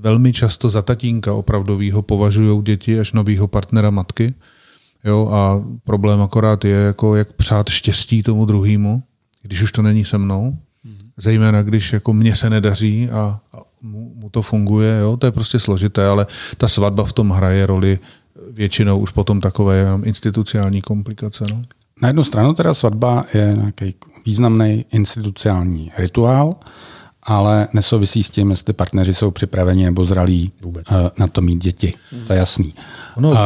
velmi 0.00 0.32
často 0.32 0.70
za 0.70 0.82
tatínka 0.82 1.32
opravdovýho 1.32 2.02
považují 2.02 2.62
děti 2.62 3.00
až 3.00 3.12
novýho 3.12 3.48
partnera 3.48 3.90
matky. 3.90 4.34
Jo? 5.04 5.28
A 5.32 5.64
problém 5.84 6.22
akorát 6.22 6.64
je, 6.64 6.76
jako 6.76 7.16
jak 7.16 7.32
přát 7.32 7.68
štěstí 7.68 8.22
tomu 8.22 8.44
druhému, 8.44 9.02
když 9.42 9.62
už 9.62 9.72
to 9.72 9.82
není 9.82 10.04
se 10.04 10.18
mnou. 10.18 10.52
Mhm. 10.84 11.10
Zejména 11.16 11.62
když 11.62 11.92
jako 11.92 12.12
mně 12.12 12.36
se 12.36 12.50
nedaří 12.50 13.10
a, 13.10 13.40
a 13.52 13.60
mu, 13.82 14.12
mu 14.14 14.30
to 14.30 14.42
funguje, 14.42 14.98
jo? 15.00 15.16
to 15.16 15.26
je 15.26 15.32
prostě 15.32 15.58
složité, 15.58 16.06
ale 16.06 16.26
ta 16.56 16.68
svatba 16.68 17.04
v 17.04 17.12
tom 17.12 17.30
hraje 17.30 17.66
roli 17.66 17.98
většinou 18.50 18.98
už 18.98 19.10
potom 19.10 19.40
takové 19.40 19.98
institucionální 20.04 20.82
komplikace. 20.82 21.44
No? 21.50 21.62
Na 22.02 22.08
jednu 22.08 22.24
stranu 22.24 22.54
teda 22.54 22.74
svatba 22.74 23.24
je 23.34 23.54
nějaký 23.56 23.94
významný 24.26 24.84
institucionální 24.90 25.92
rituál, 25.98 26.56
ale 27.26 27.68
nesouvisí 27.72 28.22
s 28.22 28.30
tím, 28.30 28.50
jestli 28.50 28.72
partneři 28.72 29.14
jsou 29.14 29.30
připraveni 29.30 29.84
nebo 29.84 30.04
zralí 30.04 30.52
Vůbec. 30.62 30.84
Eh, 30.90 31.10
na 31.18 31.26
to 31.26 31.40
mít 31.40 31.62
děti. 31.62 31.94
To 32.26 32.32
je 32.32 32.38
jasný. 32.38 32.74
Ono, 33.16 33.30
uh, 33.30 33.36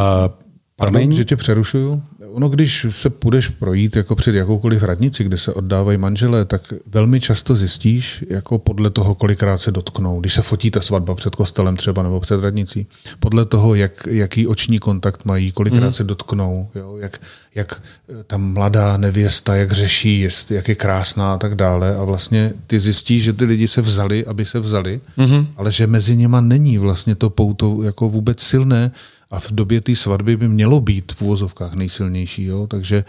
Pardon, 0.76 1.12
že 1.12 1.24
tě 1.24 1.36
přerušuju. 1.36 2.02
Ono, 2.32 2.48
když 2.48 2.86
se 2.90 3.10
půjdeš 3.10 3.48
projít 3.48 3.96
jako 3.96 4.16
před 4.16 4.34
jakoukoliv 4.34 4.82
radnici, 4.82 5.24
kde 5.24 5.38
se 5.38 5.52
oddávají 5.52 5.98
manželé, 5.98 6.44
tak 6.44 6.72
velmi 6.86 7.20
často 7.20 7.54
zjistíš, 7.54 8.24
jako 8.28 8.58
podle 8.58 8.90
toho, 8.90 9.14
kolikrát 9.14 9.58
se 9.58 9.72
dotknou. 9.72 10.20
Když 10.20 10.34
se 10.34 10.42
fotí 10.42 10.70
ta 10.70 10.80
svatba 10.80 11.14
před 11.14 11.34
kostelem 11.34 11.76
třeba 11.76 12.02
nebo 12.02 12.20
před 12.20 12.40
radnicí, 12.40 12.86
podle 13.20 13.44
toho, 13.44 13.74
jak, 13.74 14.06
jaký 14.06 14.46
oční 14.46 14.78
kontakt 14.78 15.24
mají, 15.24 15.52
kolikrát 15.52 15.86
mm. 15.86 15.92
se 15.92 16.04
dotknou, 16.04 16.68
jo, 16.74 16.96
jak, 17.00 17.20
jak 17.54 17.82
eh, 18.08 18.24
ta 18.26 18.36
mladá 18.36 18.96
nevěsta, 18.96 19.56
jak 19.56 19.72
řeší, 19.72 20.20
jest, 20.20 20.50
jak 20.50 20.68
je 20.68 20.74
krásná 20.74 21.34
a 21.34 21.38
tak 21.38 21.54
dále. 21.54 21.96
A 21.96 22.04
vlastně 22.04 22.52
ty 22.66 22.80
zjistíš, 22.80 23.24
že 23.24 23.32
ty 23.32 23.44
lidi 23.44 23.68
se 23.68 23.82
vzali, 23.82 24.26
aby 24.26 24.44
se 24.44 24.60
vzali, 24.60 25.00
mm-hmm. 25.18 25.46
ale 25.56 25.72
že 25.72 25.86
mezi 25.86 26.16
něma 26.16 26.40
není 26.40 26.78
vlastně 26.78 27.14
to 27.14 27.30
pouto 27.30 27.82
jako 27.82 28.08
vůbec 28.08 28.40
silné, 28.40 28.90
a 29.30 29.40
v 29.40 29.52
době 29.52 29.80
té 29.80 29.94
svatby 29.94 30.36
by 30.36 30.48
mělo 30.48 30.80
být 30.80 31.12
v 31.12 31.22
úvozovkách 31.22 31.74
nejsilnější. 31.74 32.44
Jo? 32.44 32.66
Takže 32.66 33.04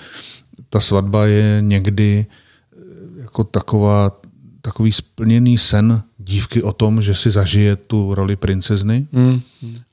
ta 0.70 0.80
svatba 0.80 1.26
je 1.26 1.58
někdy 1.62 2.26
eh, 2.26 3.22
jako 3.22 3.44
taková, 3.44 4.22
takový 4.62 4.92
splněný 4.92 5.58
sen 5.58 6.02
dívky 6.18 6.64
o 6.64 6.74
tom, 6.74 7.02
že 7.02 7.16
si 7.16 7.30
zažije 7.30 7.76
tu 7.76 8.16
roli 8.16 8.36
princezny 8.36 9.08
mm. 9.12 9.42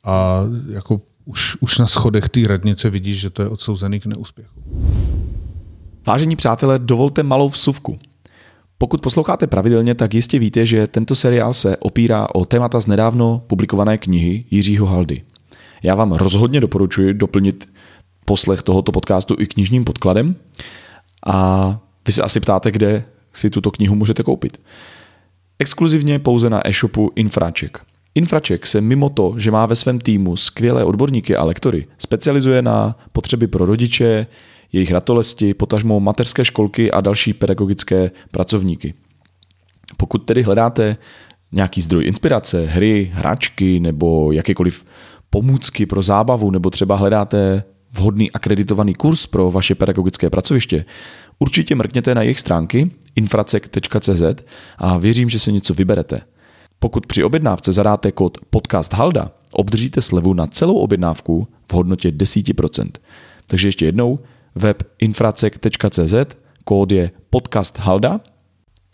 a 0.04 0.40
jako 0.72 1.00
už, 1.24 1.56
už 1.60 1.78
na 1.78 1.86
schodech 1.86 2.28
té 2.28 2.40
radnice 2.46 2.90
vidíš, 2.90 3.20
že 3.20 3.30
to 3.30 3.42
je 3.42 3.48
odsouzený 3.48 4.00
k 4.00 4.06
neúspěchu. 4.06 4.60
Vážení 6.06 6.36
přátelé, 6.36 6.78
dovolte 6.78 7.22
malou 7.22 7.48
vsuvku. 7.48 7.96
Pokud 8.78 9.00
posloucháte 9.00 9.46
pravidelně, 9.46 9.94
tak 9.94 10.14
jistě 10.14 10.38
víte, 10.38 10.66
že 10.66 10.86
tento 10.86 11.14
seriál 11.14 11.52
se 11.52 11.76
opírá 11.76 12.26
o 12.34 12.44
témata 12.44 12.80
z 12.80 12.86
nedávno 12.86 13.42
publikované 13.46 13.98
knihy 13.98 14.44
Jiřího 14.50 14.86
Haldy. 14.86 15.22
Já 15.82 15.94
vám 15.94 16.12
rozhodně 16.12 16.60
doporučuji 16.60 17.14
doplnit 17.14 17.68
poslech 18.24 18.62
tohoto 18.62 18.92
podcastu 18.92 19.36
i 19.38 19.46
knižním 19.46 19.84
podkladem 19.84 20.36
a 21.26 21.78
vy 22.06 22.12
se 22.12 22.22
asi 22.22 22.40
ptáte, 22.40 22.70
kde 22.70 23.04
si 23.32 23.50
tuto 23.50 23.70
knihu 23.70 23.94
můžete 23.94 24.22
koupit. 24.22 24.60
Exkluzivně 25.58 26.18
pouze 26.18 26.50
na 26.50 26.68
e-shopu 26.68 27.12
Infraček. 27.16 27.80
Infraček 28.14 28.66
se 28.66 28.80
mimo 28.80 29.08
to, 29.08 29.34
že 29.36 29.50
má 29.50 29.66
ve 29.66 29.76
svém 29.76 29.98
týmu 29.98 30.36
skvělé 30.36 30.84
odborníky 30.84 31.36
a 31.36 31.46
lektory, 31.46 31.86
specializuje 31.98 32.62
na 32.62 32.98
potřeby 33.12 33.46
pro 33.46 33.66
rodiče, 33.66 34.26
jejich 34.72 34.90
ratolesti, 34.90 35.54
potažmo 35.54 36.00
mateřské 36.00 36.44
školky 36.44 36.90
a 36.90 37.00
další 37.00 37.32
pedagogické 37.32 38.10
pracovníky. 38.30 38.94
Pokud 39.96 40.18
tedy 40.18 40.42
hledáte 40.42 40.96
nějaký 41.52 41.80
zdroj 41.80 42.04
inspirace, 42.06 42.66
hry, 42.66 43.10
hráčky 43.14 43.80
nebo 43.80 44.32
jakékoliv 44.32 44.84
pomůcky 45.30 45.86
pro 45.86 46.02
zábavu, 46.02 46.50
nebo 46.50 46.70
třeba 46.70 46.96
hledáte 46.96 47.64
vhodný 47.92 48.32
akreditovaný 48.32 48.94
kurz 48.94 49.26
pro 49.26 49.50
vaše 49.50 49.74
pedagogické 49.74 50.30
pracoviště, 50.30 50.84
určitě 51.38 51.74
mrkněte 51.74 52.14
na 52.14 52.22
jejich 52.22 52.40
stránky 52.40 52.90
infracek.cz 53.16 54.22
a 54.78 54.98
věřím, 54.98 55.28
že 55.28 55.38
se 55.38 55.52
něco 55.52 55.74
vyberete. 55.74 56.20
Pokud 56.78 57.06
při 57.06 57.24
objednávce 57.24 57.72
zadáte 57.72 58.12
kód 58.12 58.38
podcast 58.50 58.92
Halda, 58.92 59.30
obdržíte 59.52 60.02
slevu 60.02 60.34
na 60.34 60.46
celou 60.46 60.74
objednávku 60.74 61.48
v 61.70 61.74
hodnotě 61.74 62.10
10%. 62.10 62.90
Takže 63.46 63.68
ještě 63.68 63.86
jednou, 63.86 64.18
web 64.54 64.82
infracek.cz, 64.98 66.14
kód 66.64 66.92
je 66.92 67.10
podcast 67.30 67.78
Halda 67.78 68.20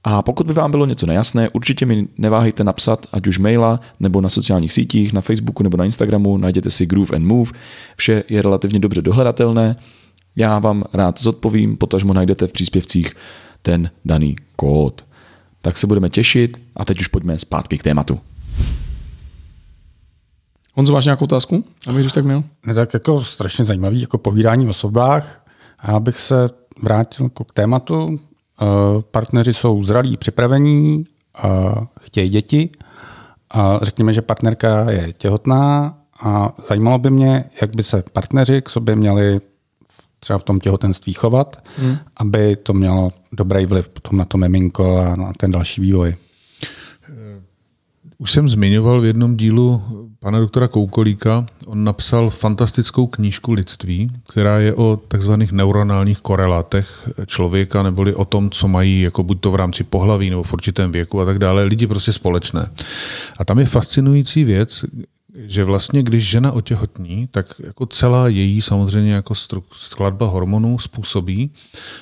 a 0.04 0.22
pokud 0.22 0.46
by 0.46 0.52
vám 0.52 0.70
bylo 0.70 0.86
něco 0.86 1.06
nejasné, 1.06 1.48
určitě 1.48 1.86
mi 1.86 2.08
neváhejte 2.18 2.64
napsat, 2.64 3.06
ať 3.12 3.26
už 3.26 3.38
maila, 3.38 3.80
nebo 4.00 4.20
na 4.20 4.28
sociálních 4.28 4.72
sítích, 4.72 5.12
na 5.12 5.20
Facebooku 5.20 5.62
nebo 5.62 5.76
na 5.76 5.84
Instagramu, 5.84 6.36
najděte 6.36 6.70
si 6.70 6.86
Groove 6.86 7.16
and 7.16 7.24
Move, 7.24 7.52
vše 7.96 8.24
je 8.28 8.42
relativně 8.42 8.78
dobře 8.78 9.02
dohledatelné. 9.02 9.76
Já 10.36 10.58
vám 10.58 10.84
rád 10.92 11.20
zodpovím, 11.20 11.76
potažmo 11.76 12.12
najdete 12.12 12.46
v 12.46 12.52
příspěvcích 12.52 13.14
ten 13.62 13.90
daný 14.04 14.36
kód. 14.56 15.04
Tak 15.62 15.78
se 15.78 15.86
budeme 15.86 16.10
těšit 16.10 16.60
a 16.76 16.84
teď 16.84 17.00
už 17.00 17.08
pojďme 17.08 17.38
zpátky 17.38 17.78
k 17.78 17.82
tématu. 17.82 18.20
Honzo, 20.74 20.92
máš 20.92 21.04
nějakou 21.04 21.24
otázku? 21.24 21.64
Aby 21.86 22.00
když 22.00 22.12
tak 22.12 22.24
měl? 22.24 22.44
Ne, 22.66 22.74
tak 22.74 22.94
jako 22.94 23.24
strašně 23.24 23.64
zajímavý, 23.64 24.00
jako 24.00 24.18
povídání 24.18 24.66
o 24.66 24.70
osobách. 24.70 25.46
A 25.78 25.92
já 25.92 26.00
bych 26.00 26.20
se 26.20 26.48
vrátil 26.82 27.26
jako 27.26 27.44
k 27.44 27.52
tématu. 27.52 28.20
Eh, 28.62 29.02
partneři 29.10 29.54
jsou 29.54 29.84
zralí, 29.84 30.16
připravení, 30.16 31.04
chtějí 32.00 32.30
děti. 32.30 32.70
A 33.50 33.78
řekněme, 33.82 34.12
že 34.12 34.22
partnerka 34.22 34.90
je 34.90 35.12
těhotná 35.12 35.98
a 36.22 36.54
zajímalo 36.68 36.98
by 36.98 37.10
mě, 37.10 37.44
jak 37.60 37.76
by 37.76 37.82
se 37.82 38.04
partneři 38.12 38.62
k 38.62 38.70
sobě 38.70 38.96
měli 38.96 39.40
třeba 40.20 40.38
v 40.38 40.44
tom 40.44 40.60
těhotenství 40.60 41.12
chovat, 41.12 41.68
hmm. 41.78 41.96
aby 42.16 42.56
to 42.56 42.72
mělo 42.72 43.10
dobrý 43.32 43.66
vliv 43.66 43.88
potom 43.88 44.18
na 44.18 44.24
to 44.24 44.38
miminko 44.38 44.96
a 44.96 45.16
na 45.16 45.32
ten 45.36 45.50
další 45.50 45.80
vývoj. 45.80 46.14
Už 48.18 48.30
jsem 48.30 48.48
zmiňoval 48.48 49.00
v 49.00 49.04
jednom 49.04 49.36
dílu 49.36 49.82
pana 50.18 50.38
doktora 50.38 50.68
Koukolíka. 50.68 51.46
On 51.66 51.84
napsal 51.84 52.30
fantastickou 52.30 53.06
knížku 53.06 53.52
lidství, 53.52 54.10
která 54.28 54.58
je 54.58 54.74
o 54.74 55.00
takzvaných 55.08 55.52
neuronálních 55.52 56.20
korelátech 56.20 57.08
člověka, 57.26 57.82
neboli 57.82 58.14
o 58.14 58.24
tom, 58.24 58.50
co 58.50 58.68
mají 58.68 59.00
jako 59.00 59.22
buď 59.22 59.40
to 59.40 59.50
v 59.50 59.54
rámci 59.54 59.84
pohlaví 59.84 60.30
nebo 60.30 60.42
v 60.42 60.52
určitém 60.52 60.92
věku 60.92 61.20
a 61.20 61.24
tak 61.24 61.38
dále, 61.38 61.64
lidi 61.64 61.86
prostě 61.86 62.12
společné. 62.12 62.70
A 63.38 63.44
tam 63.44 63.58
je 63.58 63.66
fascinující 63.66 64.44
věc, 64.44 64.84
že 65.34 65.64
vlastně, 65.64 66.02
když 66.02 66.28
žena 66.28 66.52
otěhotní, 66.52 67.28
tak 67.30 67.46
jako 67.64 67.86
celá 67.86 68.28
její 68.28 68.62
samozřejmě 68.62 69.12
jako 69.12 69.34
skladba 69.72 70.26
hormonů 70.26 70.78
způsobí, 70.78 71.50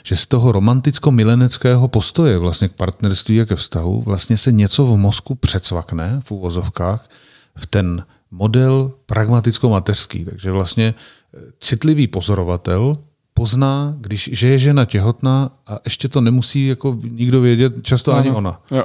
že 0.02 0.16
z 0.16 0.26
toho 0.26 0.52
romanticko-mileneckého 0.52 1.88
postoje 1.88 2.38
vlastně 2.38 2.68
k 2.68 2.72
partnerství 2.72 3.40
a 3.40 3.44
ke 3.46 3.57
vztahu 3.57 4.02
vlastně 4.02 4.37
se 4.37 4.52
něco 4.52 4.87
v 4.87 4.96
mozku 4.96 5.35
přecvakne 5.35 6.20
v 6.24 6.30
úvozovkách 6.30 7.11
v 7.57 7.66
ten 7.66 8.04
model 8.30 8.92
pragmaticko-mateřský. 9.07 10.24
Takže 10.24 10.50
vlastně 10.50 10.94
eh, 11.35 11.38
citlivý 11.61 12.07
pozorovatel 12.07 12.98
pozná, 13.35 13.94
když, 13.98 14.30
že 14.33 14.48
je 14.48 14.59
žena 14.59 14.85
těhotná 14.85 15.50
a 15.66 15.78
ještě 15.85 16.09
to 16.09 16.20
nemusí 16.20 16.66
jako 16.66 16.98
nikdo 17.11 17.40
vědět, 17.40 17.72
často 17.83 18.14
ani 18.14 18.30
ona. 18.30 18.61
Jo. 18.70 18.85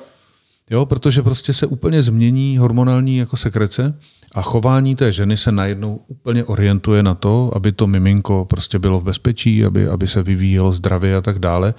Jo, 0.71 0.85
protože 0.85 1.21
prostě 1.21 1.53
se 1.53 1.67
úplně 1.67 2.01
změní 2.01 2.57
hormonální 2.57 3.17
jako 3.17 3.37
sekrece 3.37 3.93
a 4.35 4.41
chování 4.41 4.95
té 4.95 5.11
ženy 5.11 5.37
se 5.37 5.51
najednou 5.51 5.99
úplně 6.07 6.43
orientuje 6.43 7.03
na 7.03 7.13
to, 7.13 7.51
aby 7.55 7.71
to 7.71 7.87
miminko 7.87 8.45
prostě 8.45 8.79
bylo 8.79 8.99
v 8.99 9.03
bezpečí, 9.03 9.65
aby, 9.65 9.87
aby 9.87 10.07
se 10.07 10.23
vyvíjelo 10.23 10.71
zdravě 10.71 11.15
a 11.15 11.21
tak 11.21 11.39
dále. 11.39 11.73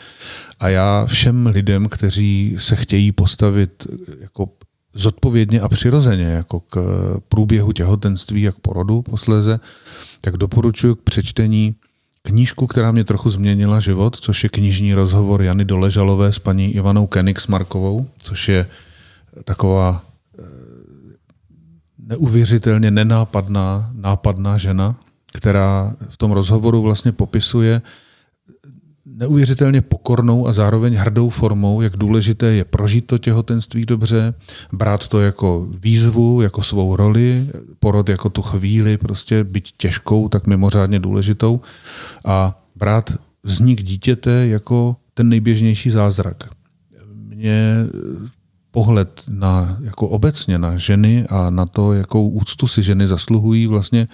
A 0.61 0.69
já 0.69 1.07
všem 1.07 1.47
lidem, 1.47 1.87
kteří 1.87 2.57
se 2.59 2.77
chtějí 2.77 3.13
postavit 3.13 3.87
jako 4.21 4.49
zodpovědně 4.95 5.61
a 5.61 5.69
přirozeně 5.69 6.25
jako 6.25 6.61
k 6.61 6.77
průběhu 7.29 7.73
těhotenství 7.73 8.49
a 8.49 8.53
k 8.53 8.59
porodu 8.59 9.03
posléze, 9.03 9.61
tak 10.21 10.37
doporučuji 10.37 10.95
k 10.95 11.03
přečtení 11.03 11.75
knížku, 12.29 12.67
která 12.67 12.93
mě 12.93 13.05
trochu 13.05 13.31
změnila 13.31 13.81
život, 13.81 14.17
což 14.17 14.45
je 14.45 14.49
knižní 14.49 14.95
rozhovor 14.95 15.43
Jany 15.43 15.65
Doležalové 15.65 16.33
s 16.33 16.39
paní 16.39 16.75
Ivanou 16.77 17.07
Kenigsmarkovou, 17.07 18.07
což 18.19 18.49
je 18.49 18.67
taková 19.45 20.03
eh, 20.39 20.43
neuvěřitelně 21.99 22.91
nenápadná, 22.91 23.91
nápadná 23.95 24.59
žena, 24.59 24.97
která 25.33 25.97
v 26.09 26.17
tom 26.17 26.33
rozhovoru 26.33 26.83
vlastně 26.83 27.13
popisuje 27.13 27.83
neuvěřitelně 29.19 29.81
pokornou 29.81 30.47
a 30.47 30.53
zároveň 30.53 30.95
hrdou 30.95 31.29
formou, 31.29 31.81
jak 31.81 31.97
důležité 31.97 32.47
je 32.47 32.65
prožít 32.65 33.07
to 33.07 33.19
těhotenství 33.19 33.87
dobře, 33.87 34.35
brát 34.73 35.09
to 35.09 35.21
jako 35.21 35.67
výzvu, 35.83 36.43
jako 36.43 36.63
svou 36.63 36.97
roli, 36.97 37.47
porod 37.81 38.09
jako 38.09 38.29
tu 38.31 38.43
chvíli, 38.43 38.97
prostě 38.97 39.45
být 39.45 39.69
těžkou, 39.77 40.29
tak 40.29 40.47
mimořádně 40.47 40.99
důležitou 40.99 41.61
a 42.25 42.63
brát 42.77 43.13
vznik 43.43 43.83
dítěte 43.83 44.31
jako 44.31 44.97
ten 45.15 45.29
nejběžnější 45.29 45.91
zázrak. 45.91 46.45
Mě 47.15 47.77
pohled 48.71 49.23
na, 49.29 49.79
jako 49.83 50.09
obecně 50.09 50.59
na 50.59 50.77
ženy 50.77 51.27
a 51.29 51.51
na 51.51 51.67
to, 51.67 51.93
jakou 51.93 52.29
úctu 52.29 52.67
si 52.67 52.83
ženy 52.83 53.07
zasluhují, 53.07 53.67
vlastně 53.67 54.07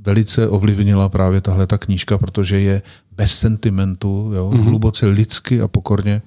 velice 0.00 0.48
ovlivnila 0.48 1.08
právě 1.08 1.40
tahle 1.40 1.66
ta 1.66 1.78
knížka, 1.78 2.18
protože 2.18 2.60
je 2.60 2.82
bez 3.18 3.38
sentimentu, 3.38 4.30
jo, 4.34 4.50
mm-hmm. 4.50 4.62
hluboce 4.62 5.06
lidsky 5.06 5.60
a 5.60 5.68
pokorně 5.68 6.22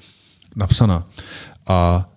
napsaná. 0.56 1.06
A 1.68 2.08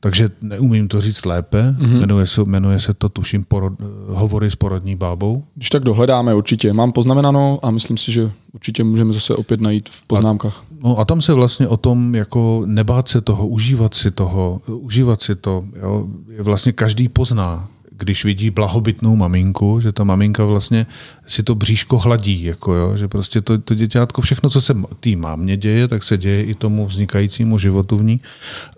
takže 0.00 0.30
neumím 0.40 0.88
to 0.88 1.00
říct 1.00 1.24
lépe. 1.24 1.74
Mm-hmm. 1.78 2.00
Jmenuje, 2.00 2.26
se, 2.26 2.44
jmenuje 2.44 2.80
se 2.80 2.94
to, 2.94 3.08
tuším, 3.08 3.44
porod, 3.44 3.72
hovory 4.06 4.50
s 4.50 4.56
porodní 4.56 4.96
bábou. 4.96 5.44
Když 5.54 5.70
tak 5.70 5.84
dohledáme 5.84 6.34
určitě. 6.34 6.72
Mám 6.72 6.92
poznamenáno 6.92 7.58
a 7.62 7.70
myslím 7.70 7.98
si, 7.98 8.12
že 8.12 8.30
určitě 8.52 8.84
můžeme 8.84 9.12
zase 9.12 9.34
opět 9.34 9.60
najít 9.60 9.88
v 9.88 10.06
poznámkách. 10.06 10.62
A, 10.70 10.74
no 10.84 10.98
a 10.98 11.04
tam 11.04 11.20
se 11.20 11.32
vlastně 11.32 11.68
o 11.68 11.76
tom, 11.76 12.14
jako 12.14 12.62
nebát 12.66 13.08
se 13.08 13.20
toho, 13.20 13.48
užívat 13.48 13.94
si 13.94 14.10
toho, 14.10 14.60
užívat 14.66 15.22
si 15.22 15.34
to, 15.34 15.64
jo, 15.82 16.06
vlastně 16.38 16.72
každý 16.72 17.08
pozná 17.08 17.68
když 18.02 18.24
vidí 18.24 18.50
blahobytnou 18.50 19.16
maminku, 19.16 19.80
že 19.80 19.92
ta 19.92 20.04
maminka 20.04 20.44
vlastně 20.44 20.86
si 21.26 21.42
to 21.42 21.54
bříško 21.54 21.98
hladí, 21.98 22.44
jako 22.44 22.74
jo, 22.74 22.96
že 22.96 23.08
prostě 23.08 23.40
to, 23.40 23.58
to 23.58 23.74
děťátko, 23.74 24.22
všechno, 24.22 24.50
co 24.50 24.60
se 24.60 24.74
tý 25.00 25.16
mámě 25.16 25.56
děje, 25.56 25.88
tak 25.88 26.02
se 26.02 26.18
děje 26.18 26.44
i 26.44 26.54
tomu 26.54 26.86
vznikajícímu 26.86 27.58
životu 27.58 27.96
v 27.96 28.04
ní. 28.04 28.20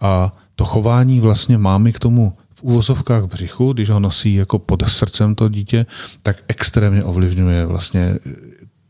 A 0.00 0.32
to 0.56 0.64
chování 0.64 1.20
vlastně 1.20 1.58
mámy 1.58 1.92
k 1.92 1.98
tomu 1.98 2.32
v 2.54 2.62
úvozovkách 2.62 3.24
břichu, 3.24 3.72
když 3.72 3.90
ho 3.90 4.00
nosí 4.00 4.34
jako 4.34 4.58
pod 4.58 4.82
srdcem 4.88 5.34
to 5.34 5.48
dítě, 5.48 5.86
tak 6.22 6.36
extrémně 6.48 7.04
ovlivňuje 7.04 7.66
vlastně 7.66 8.18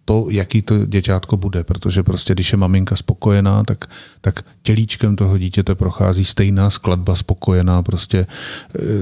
to, 0.04 0.26
jaký 0.30 0.62
to 0.62 0.86
děťátko 0.86 1.36
bude, 1.36 1.64
protože 1.64 2.02
prostě 2.02 2.34
když 2.34 2.52
je 2.52 2.58
maminka 2.58 2.96
spokojená, 2.96 3.64
tak, 3.64 3.84
tak 4.20 4.44
tělíčkem 4.62 5.16
toho 5.16 5.38
dítěte 5.38 5.74
prochází 5.74 6.24
stejná 6.24 6.70
skladba 6.70 7.16
spokojená 7.16 7.82
prostě 7.82 8.26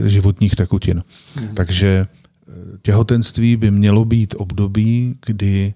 e, 0.05 0.09
životních 0.09 0.57
tekutin. 0.57 1.03
Mm. 1.41 1.55
Takže 1.55 1.89
e, 1.89 2.07
těhotenství 2.83 3.57
by 3.57 3.71
mělo 3.71 4.05
být 4.05 4.35
období, 4.39 5.15
kdy 5.27 5.75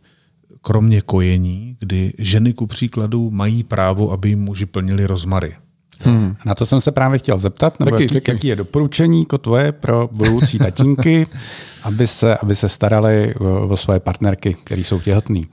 kromě 0.63 1.01
kojení, 1.01 1.77
kdy 1.81 2.13
ženy 2.19 2.53
ku 2.53 2.67
příkladu 2.67 3.31
mají 3.31 3.63
právo, 3.63 4.13
aby 4.13 4.29
jim 4.29 4.41
muži 4.41 4.67
plnili 4.67 5.07
rozmary. 5.07 5.57
Hmm. 6.03 6.37
Na 6.47 6.55
to 6.55 6.67
jsem 6.67 6.81
se 6.81 6.93
právě 6.93 7.19
chtěl 7.19 7.39
zeptat, 7.39 7.81
nebo 7.81 7.91
taky, 7.91 8.03
jaký, 8.03 8.15
taky. 8.15 8.31
jaký 8.31 8.47
je 8.47 8.57
doporučení 8.57 9.21
jako 9.21 9.39
tvoje 9.39 9.73
pro 9.73 10.09
budoucí 10.13 10.59
tatínky, 10.59 11.27
aby 11.83 12.07
se, 12.07 12.37
aby 12.37 12.57
se 12.57 12.69
starali 12.69 13.35
o, 13.35 13.69
o 13.69 13.77
své 13.77 14.01
partnerky, 14.01 14.57
které 14.65 14.81
jsou 14.81 15.01
těhotný. 15.01 15.47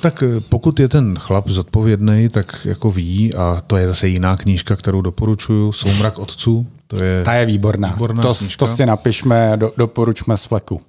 Tak 0.00 0.22
pokud 0.48 0.80
je 0.80 0.88
ten 0.88 1.14
chlap 1.18 1.48
zodpovědný, 1.48 2.28
tak 2.28 2.56
jako 2.64 2.90
ví, 2.90 3.34
a 3.34 3.62
to 3.66 3.76
je 3.76 3.86
zase 3.88 4.08
jiná 4.08 4.36
knížka, 4.36 4.76
kterou 4.76 5.00
doporučuju, 5.00 5.72
Soumrak 5.72 6.18
otců. 6.18 6.66
To 6.86 7.04
je 7.04 7.22
Ta 7.24 7.34
je 7.34 7.46
výborná. 7.46 7.88
výborná 7.88 8.22
to, 8.22 8.34
knížka. 8.34 8.66
to 8.66 8.72
si 8.72 8.86
napišme, 8.86 9.52
do, 9.56 9.72
doporučme 9.76 10.36
z 10.36 10.44
fleku. 10.44 10.80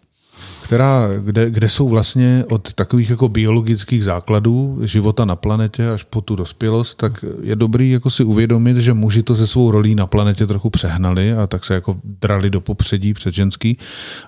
Která, 0.67 1.07
kde, 1.23 1.49
kde 1.49 1.69
jsou 1.69 1.89
vlastně 1.89 2.43
od 2.49 2.73
takových 2.73 3.09
jako 3.09 3.29
biologických 3.29 4.03
základů 4.03 4.79
života 4.83 5.25
na 5.25 5.35
planetě 5.35 5.89
až 5.89 6.03
po 6.03 6.21
tu 6.21 6.35
dospělost, 6.35 6.97
tak 6.97 7.25
je 7.41 7.55
dobrý 7.55 7.91
jako 7.91 8.09
si 8.09 8.23
uvědomit, 8.23 8.77
že 8.77 8.93
muži 8.93 9.23
to 9.23 9.35
se 9.35 9.47
svou 9.47 9.71
rolí 9.71 9.95
na 9.95 10.07
planetě 10.07 10.47
trochu 10.47 10.69
přehnali 10.69 11.33
a 11.33 11.47
tak 11.47 11.65
se 11.65 11.73
jako 11.73 11.97
drali 12.03 12.49
do 12.49 12.61
popředí 12.61 13.13
před 13.13 13.33
ženský 13.33 13.77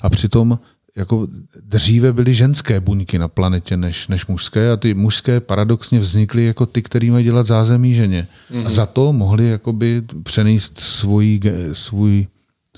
a 0.02 0.10
přitom 0.10 0.60
jako 0.96 1.28
dříve 1.64 2.14
byly 2.14 2.34
ženské 2.34 2.80
buňky 2.80 3.20
na 3.20 3.28
planetě 3.28 3.78
než, 3.78 4.08
než 4.08 4.26
mužské 4.26 4.72
a 4.72 4.78
ty 4.78 4.94
mužské 4.94 5.40
paradoxně 5.40 6.00
vznikly 6.00 6.46
jako 6.46 6.66
ty, 6.66 6.82
který 6.82 7.12
mají 7.12 7.26
dělat 7.26 7.48
zázemí 7.48 7.94
ženě. 7.94 8.28
Mm-hmm. 8.52 8.66
A 8.66 8.70
za 8.70 8.86
to 8.86 9.14
mohli 9.14 9.50
jakoby 9.50 10.04
přenést 10.24 10.80
svůj, 10.80 11.40
svůj, 11.74 12.28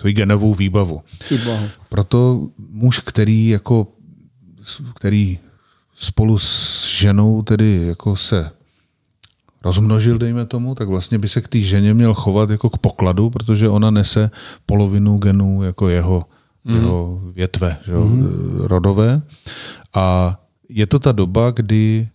svůj 0.01 0.13
genovou 0.13 0.53
výbavu. 0.53 1.01
Proto 1.89 2.47
muž, 2.69 2.99
který 2.99 3.47
jako 3.47 3.87
který 4.95 5.39
spolu 5.95 6.37
s 6.37 6.87
ženou 6.89 7.41
tedy 7.41 7.87
jako 7.87 8.15
se 8.15 8.51
rozmnožil, 9.63 10.17
dejme 10.17 10.45
tomu, 10.45 10.75
tak 10.75 10.87
vlastně 10.87 11.19
by 11.19 11.29
se 11.29 11.41
k 11.41 11.47
té 11.47 11.59
ženě 11.59 11.93
měl 11.93 12.13
chovat 12.13 12.49
jako 12.49 12.69
k 12.69 12.77
pokladu, 12.77 13.29
protože 13.29 13.69
ona 13.69 13.91
nese 13.91 14.31
polovinu 14.65 15.17
genů 15.17 15.63
jako 15.63 15.89
jeho, 15.89 16.25
mm. 16.65 16.75
jeho 16.75 17.21
větve 17.33 17.77
že 17.85 17.93
jo, 17.93 18.05
mm. 18.05 18.61
rodové. 18.61 19.21
A 19.93 20.37
je 20.69 20.87
to 20.87 20.99
ta 20.99 21.11
doba, 21.11 21.51
kdy 21.51 22.09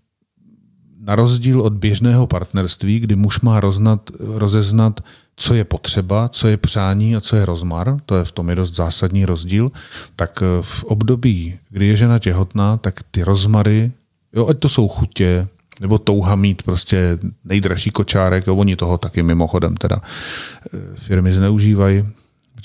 na 1.06 1.16
rozdíl 1.16 1.60
od 1.60 1.72
běžného 1.72 2.26
partnerství, 2.26 3.00
kdy 3.00 3.16
muž 3.16 3.40
má 3.40 3.60
roznat, 3.60 4.10
rozeznat, 4.20 5.00
co 5.36 5.54
je 5.54 5.64
potřeba, 5.64 6.28
co 6.28 6.48
je 6.48 6.56
přání 6.56 7.16
a 7.16 7.20
co 7.20 7.36
je 7.36 7.44
rozmar, 7.44 7.96
to 8.06 8.16
je 8.16 8.24
v 8.24 8.32
tom 8.32 8.48
je 8.48 8.54
dost 8.54 8.74
zásadní 8.74 9.24
rozdíl, 9.24 9.70
tak 10.16 10.42
v 10.60 10.84
období, 10.84 11.58
kdy 11.70 11.86
je 11.86 11.96
žena 11.96 12.18
těhotná, 12.18 12.76
tak 12.76 13.00
ty 13.10 13.22
rozmary, 13.22 13.92
jo, 14.32 14.46
ať 14.46 14.58
to 14.58 14.68
jsou 14.68 14.88
chutě, 14.88 15.48
nebo 15.80 15.98
touha 15.98 16.36
mít 16.36 16.62
prostě 16.62 17.18
nejdražší 17.44 17.90
kočárek, 17.90 18.46
jo, 18.46 18.56
oni 18.56 18.76
toho 18.76 18.98
taky 18.98 19.22
mimochodem 19.22 19.76
teda 19.76 20.00
firmy 20.94 21.32
zneužívají, 21.32 22.04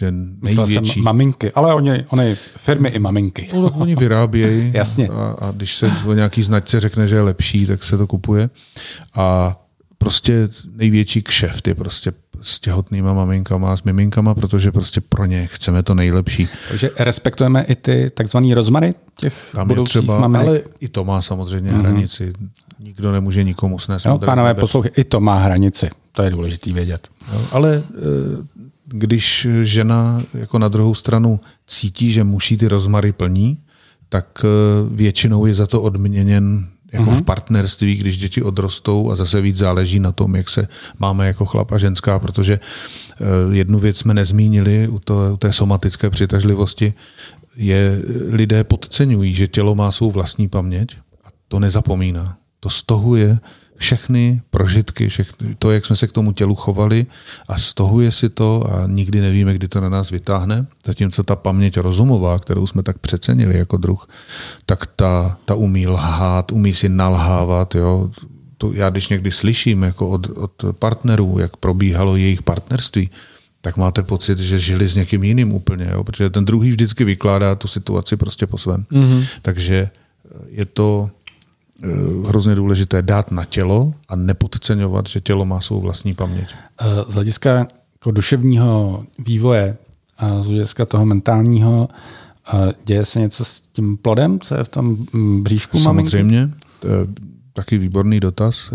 že 0.01 0.11
největší... 0.41 0.93
jsem 0.93 1.03
maminky, 1.03 1.51
ale 1.51 1.73
oni, 1.73 2.05
oni 2.09 2.35
firmy 2.57 2.89
i 2.89 2.99
maminky. 2.99 3.49
No, 3.53 3.69
tak 3.69 3.79
oni 3.79 3.95
vyrábějí. 3.95 4.71
Jasně. 4.75 5.07
A, 5.07 5.35
a 5.41 5.51
když 5.51 5.75
se 5.75 5.91
o 6.05 6.13
nějaký 6.13 6.41
značce 6.41 6.79
řekne, 6.79 7.07
že 7.07 7.15
je 7.15 7.21
lepší, 7.21 7.65
tak 7.65 7.83
se 7.83 7.97
to 7.97 8.07
kupuje. 8.07 8.49
A 9.15 9.57
prostě 9.97 10.49
největší 10.75 11.21
kšeft 11.21 11.67
je 11.67 11.75
prostě 11.75 12.13
s 12.41 12.59
těhotnýma 12.59 13.13
maminkama 13.13 13.73
a 13.73 13.77
s 13.77 13.83
miminkama, 13.83 14.35
protože 14.35 14.71
prostě 14.71 15.01
pro 15.01 15.25
ně 15.25 15.47
chceme 15.47 15.83
to 15.83 15.95
nejlepší. 15.95 16.47
Takže 16.69 16.89
respektujeme 16.99 17.63
i 17.63 17.75
ty 17.75 18.11
takzvaný 18.13 18.53
rozmary 18.53 18.93
těch 19.19 19.33
Tam 19.51 19.67
budoucích 19.67 19.95
je 19.95 20.01
třeba, 20.01 20.19
maminek? 20.19 20.47
ale 20.47 20.61
i 20.79 20.87
to 20.87 21.05
má 21.05 21.21
samozřejmě 21.21 21.71
mm-hmm. 21.71 21.79
hranici. 21.79 22.33
Nikdo 22.83 23.11
nemůže 23.11 23.43
nikomu 23.43 23.79
snést. 23.79 24.05
Jo, 24.05 24.17
pánové, 24.17 24.53
poslouchej, 24.53 24.91
i 24.97 25.03
to 25.03 25.19
má 25.19 25.37
hranici. 25.37 25.89
To 26.11 26.21
je 26.21 26.29
důležité 26.29 26.73
vědět. 26.73 27.07
Jo, 27.33 27.41
ale 27.51 27.83
když 28.93 29.47
žena 29.62 30.21
jako 30.34 30.60
na 30.60 30.67
druhou 30.67 30.95
stranu 30.95 31.39
cítí, 31.67 32.12
že 32.12 32.23
musí 32.23 32.58
ty 32.58 32.67
rozmary 32.67 33.12
plní, 33.12 33.58
tak 34.10 34.45
většinou 34.91 35.45
je 35.45 35.54
za 35.54 35.67
to 35.67 35.82
odměněn 35.82 36.67
jako 36.91 37.12
uh-huh. 37.12 37.17
v 37.17 37.21
partnerství, 37.21 37.95
když 37.95 38.17
děti 38.17 38.43
odrostou 38.43 39.12
a 39.12 39.15
zase 39.15 39.41
víc 39.41 39.58
záleží 39.58 39.99
na 39.99 40.12
tom, 40.12 40.36
jak 40.36 40.49
se 40.49 40.67
máme 40.99 41.27
jako 41.27 41.45
chlap 41.45 41.71
a 41.71 41.77
ženská, 41.77 42.19
protože 42.19 42.60
jednu 43.51 43.80
věc 43.80 43.97
jsme 43.97 44.13
nezmínili 44.13 44.88
u, 44.88 44.99
to, 44.99 45.30
u 45.34 45.38
té 45.38 45.54
somatické 45.54 46.10
přitažlivosti, 46.10 46.93
je 47.56 48.01
lidé 48.30 48.63
podceňují, 48.63 49.34
že 49.34 49.47
tělo 49.47 49.75
má 49.75 49.91
svou 49.91 50.12
vlastní 50.12 50.49
paměť 50.49 50.97
a 51.25 51.27
to 51.47 51.60
nezapomíná. 51.60 52.38
To 52.60 52.69
stohuje 52.69 53.39
všechny 53.82 54.41
prožitky, 54.50 55.10
všechny, 55.10 55.56
to, 55.60 55.72
jak 55.72 55.86
jsme 55.86 55.96
se 55.96 56.08
k 56.08 56.12
tomu 56.12 56.32
tělu 56.32 56.56
chovali 56.56 57.06
a 57.48 57.58
stohuje 57.58 58.12
si 58.12 58.30
to 58.30 58.63
a 58.70 58.88
nikdy 58.88 59.22
nevíme, 59.22 59.54
kdy 59.54 59.67
to 59.67 59.82
na 59.82 59.89
nás 59.89 60.10
vytáhne. 60.10 60.65
Zatímco 60.86 61.24
ta 61.24 61.36
paměť 61.36 61.78
rozumová, 61.78 62.39
kterou 62.39 62.67
jsme 62.67 62.84
tak 62.84 62.98
přecenili 62.98 63.58
jako 63.58 63.78
druh, 63.78 64.10
tak 64.65 64.86
ta, 64.96 65.38
ta 65.46 65.56
umí 65.56 65.88
lhát, 65.88 66.52
umí 66.52 66.74
si 66.74 66.89
nalhávat. 66.89 67.76
Jo. 67.76 68.10
To 68.58 68.74
já 68.74 68.89
když 68.89 69.10
někdy 69.10 69.32
slyším 69.32 69.84
jako 69.84 70.10
od, 70.10 70.28
od 70.30 70.52
partnerů, 70.80 71.39
jak 71.39 71.58
probíhalo 71.58 72.15
jejich 72.15 72.44
partnerství, 72.44 73.10
tak 73.62 73.78
máte 73.78 74.04
pocit, 74.04 74.39
že 74.39 74.60
žili 74.60 74.88
s 74.88 74.96
někým 74.96 75.24
jiným 75.24 75.54
úplně, 75.54 75.89
jo? 75.91 76.04
protože 76.04 76.30
ten 76.30 76.46
druhý 76.46 76.70
vždycky 76.70 77.04
vykládá 77.04 77.56
tu 77.56 77.67
situaci 77.67 78.17
prostě 78.17 78.48
po 78.48 78.58
svém. 78.58 78.86
Mm-hmm. 78.91 79.26
Takže 79.41 79.89
je 80.50 80.65
to 80.65 81.10
hrozně 82.28 82.56
důležité 82.56 83.02
dát 83.02 83.32
na 83.32 83.46
tělo 83.46 83.94
a 84.10 84.15
nepodceňovat, 84.15 85.08
že 85.08 85.22
tělo 85.22 85.46
má 85.46 85.62
svou 85.62 85.82
vlastní 85.82 86.13
paměť. 86.13 86.48
Z 87.08 87.13
hlediska 87.13 87.67
jako 87.94 88.12
duševního 88.12 89.04
vývoje 89.26 89.78
a 90.17 90.44
z 90.44 90.46
hlediska 90.46 90.86
toho 90.86 91.06
mentálního 91.06 91.89
děje 92.86 93.06
se 93.06 93.20
něco 93.20 93.46
s 93.46 93.62
tím 93.62 93.98
plodem, 93.98 94.39
co 94.39 94.56
je 94.56 94.63
v 94.63 94.70
tom 94.70 95.06
bříšku 95.41 95.80
Samozřejmě, 95.80 96.39
maminky? 96.39 97.13
taky 97.54 97.78
výborný 97.78 98.20
dotaz. 98.20 98.74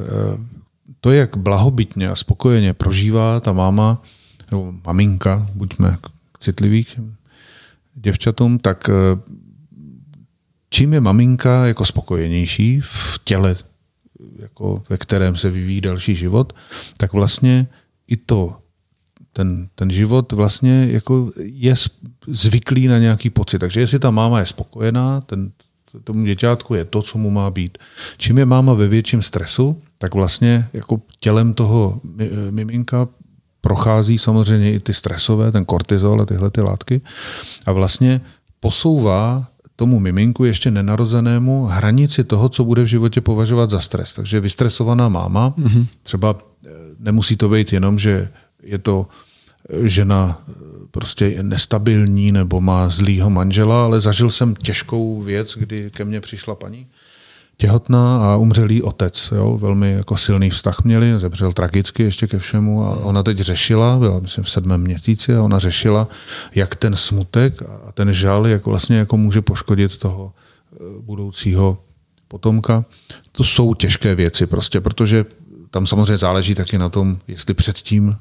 To, 1.01 1.13
jak 1.13 1.37
blahobytně 1.37 2.11
a 2.11 2.17
spokojeně 2.17 2.75
prožívá 2.75 3.41
ta 3.41 3.53
máma 3.53 4.03
nebo 4.51 4.75
maminka, 4.87 5.47
buďme 5.55 5.99
citliví 6.41 6.85
k 6.85 7.01
děvčatům, 7.95 8.59
tak 8.59 8.91
čím 10.77 10.93
je 10.93 11.01
maminka 11.01 11.67
jako 11.67 11.85
spokojenější 11.85 12.81
v 12.81 13.21
těle, 13.25 13.57
jako 14.39 14.83
ve 14.89 14.97
kterém 14.97 15.37
se 15.37 15.51
vyvíjí 15.51 15.81
další 15.81 16.15
život, 16.15 16.53
tak 16.97 17.13
vlastně 17.13 17.67
i 18.09 18.17
to, 18.17 18.57
ten, 19.33 19.69
ten 19.75 19.91
život 19.91 20.33
vlastně 20.33 20.89
jako 20.91 21.33
je 21.39 21.75
zvyklý 22.27 22.89
na 22.89 22.99
nějaký 22.99 23.31
pocit. 23.31 23.59
Takže 23.59 23.81
jestli 23.81 23.99
ta 23.99 24.11
máma 24.11 24.41
je 24.41 24.47
spokojená, 24.47 25.21
ten, 25.21 25.53
tomu 26.05 26.25
děťátku 26.25 26.75
je 26.75 26.85
to, 26.85 27.03
co 27.03 27.19
mu 27.19 27.31
má 27.31 27.51
být. 27.51 27.79
Čím 28.17 28.39
je 28.39 28.47
máma 28.47 28.73
ve 28.73 28.89
větším 28.89 29.23
stresu, 29.23 29.83
tak 29.99 30.15
vlastně 30.15 30.69
jako 30.73 31.01
tělem 31.21 31.55
toho 31.55 32.01
miminka 32.51 33.09
prochází 33.61 34.19
samozřejmě 34.19 34.73
i 34.73 34.81
ty 34.81 34.95
stresové, 34.95 35.53
ten 35.53 35.65
kortizol 35.65 36.23
a 36.23 36.27
tyhle 36.27 36.51
ty 36.51 36.61
látky 36.61 37.01
a 37.67 37.73
vlastně 37.73 38.21
posouvá 38.61 39.56
tomu 39.77 40.01
miminku 40.01 40.45
ještě 40.45 40.71
nenarozenému 40.71 41.65
hranici 41.65 42.25
toho, 42.25 42.49
co 42.49 42.65
bude 42.65 42.83
v 42.83 42.87
životě 42.87 43.21
považovat 43.21 43.71
za 43.71 43.81
stres. 43.81 44.13
Takže 44.13 44.41
vystresovaná 44.41 45.09
máma, 45.09 45.51
mm-hmm. 45.51 45.87
třeba 46.03 46.39
nemusí 46.99 47.37
to 47.37 47.49
být 47.49 47.73
jenom, 47.73 47.99
že 47.99 48.29
je 48.63 48.79
to 48.79 49.07
žena 49.83 50.43
prostě 50.91 51.43
nestabilní 51.43 52.33
nebo 52.33 52.61
má 52.61 52.89
zlýho 52.89 53.31
manžela, 53.31 53.85
ale 53.85 54.01
zažil 54.01 54.31
jsem 54.31 54.55
těžkou 54.55 55.23
věc, 55.23 55.57
kdy 55.57 55.91
ke 55.91 56.05
mně 56.05 56.21
přišla 56.21 56.55
paní 56.55 56.87
těhotná 57.57 58.33
a 58.33 58.37
umřelý 58.37 58.83
otec. 58.83 59.33
Jo? 59.37 59.59
Velmi 59.59 59.93
jako 59.93 60.17
silný 60.17 60.51
vztah 60.51 60.85
měli, 60.85 61.19
zemřel 61.19 61.53
tragicky 61.53 62.03
ještě 62.03 62.27
ke 62.27 62.39
všemu 62.39 62.85
a 62.85 62.97
ona 62.97 63.23
teď 63.23 63.39
řešila, 63.39 63.99
byla 63.99 64.21
myslím 64.21 64.45
v 64.45 64.51
sedmém 64.51 64.81
měsíci 64.81 65.37
a 65.37 65.43
ona 65.43 65.59
řešila, 65.59 66.09
jak 66.55 66.77
ten 66.77 66.97
smutek 66.97 67.63
a 67.87 67.93
ten 67.93 68.13
žal, 68.13 68.47
jak 68.47 68.67
vlastně 68.67 68.97
jako 68.97 69.17
může 69.17 69.41
poškodit 69.41 69.97
toho 69.97 70.33
budoucího 71.01 71.79
potomka. 72.29 72.85
To 73.33 73.45
jsou 73.45 73.75
těžké 73.75 74.15
věci 74.15 74.47
prostě, 74.47 74.81
protože 74.81 75.25
tam 75.71 75.87
samozřejmě 75.87 76.17
záleží 76.17 76.55
taky 76.55 76.79
na 76.79 76.89
tom, 76.89 77.19
jestli 77.29 77.55
předtím 77.55 78.17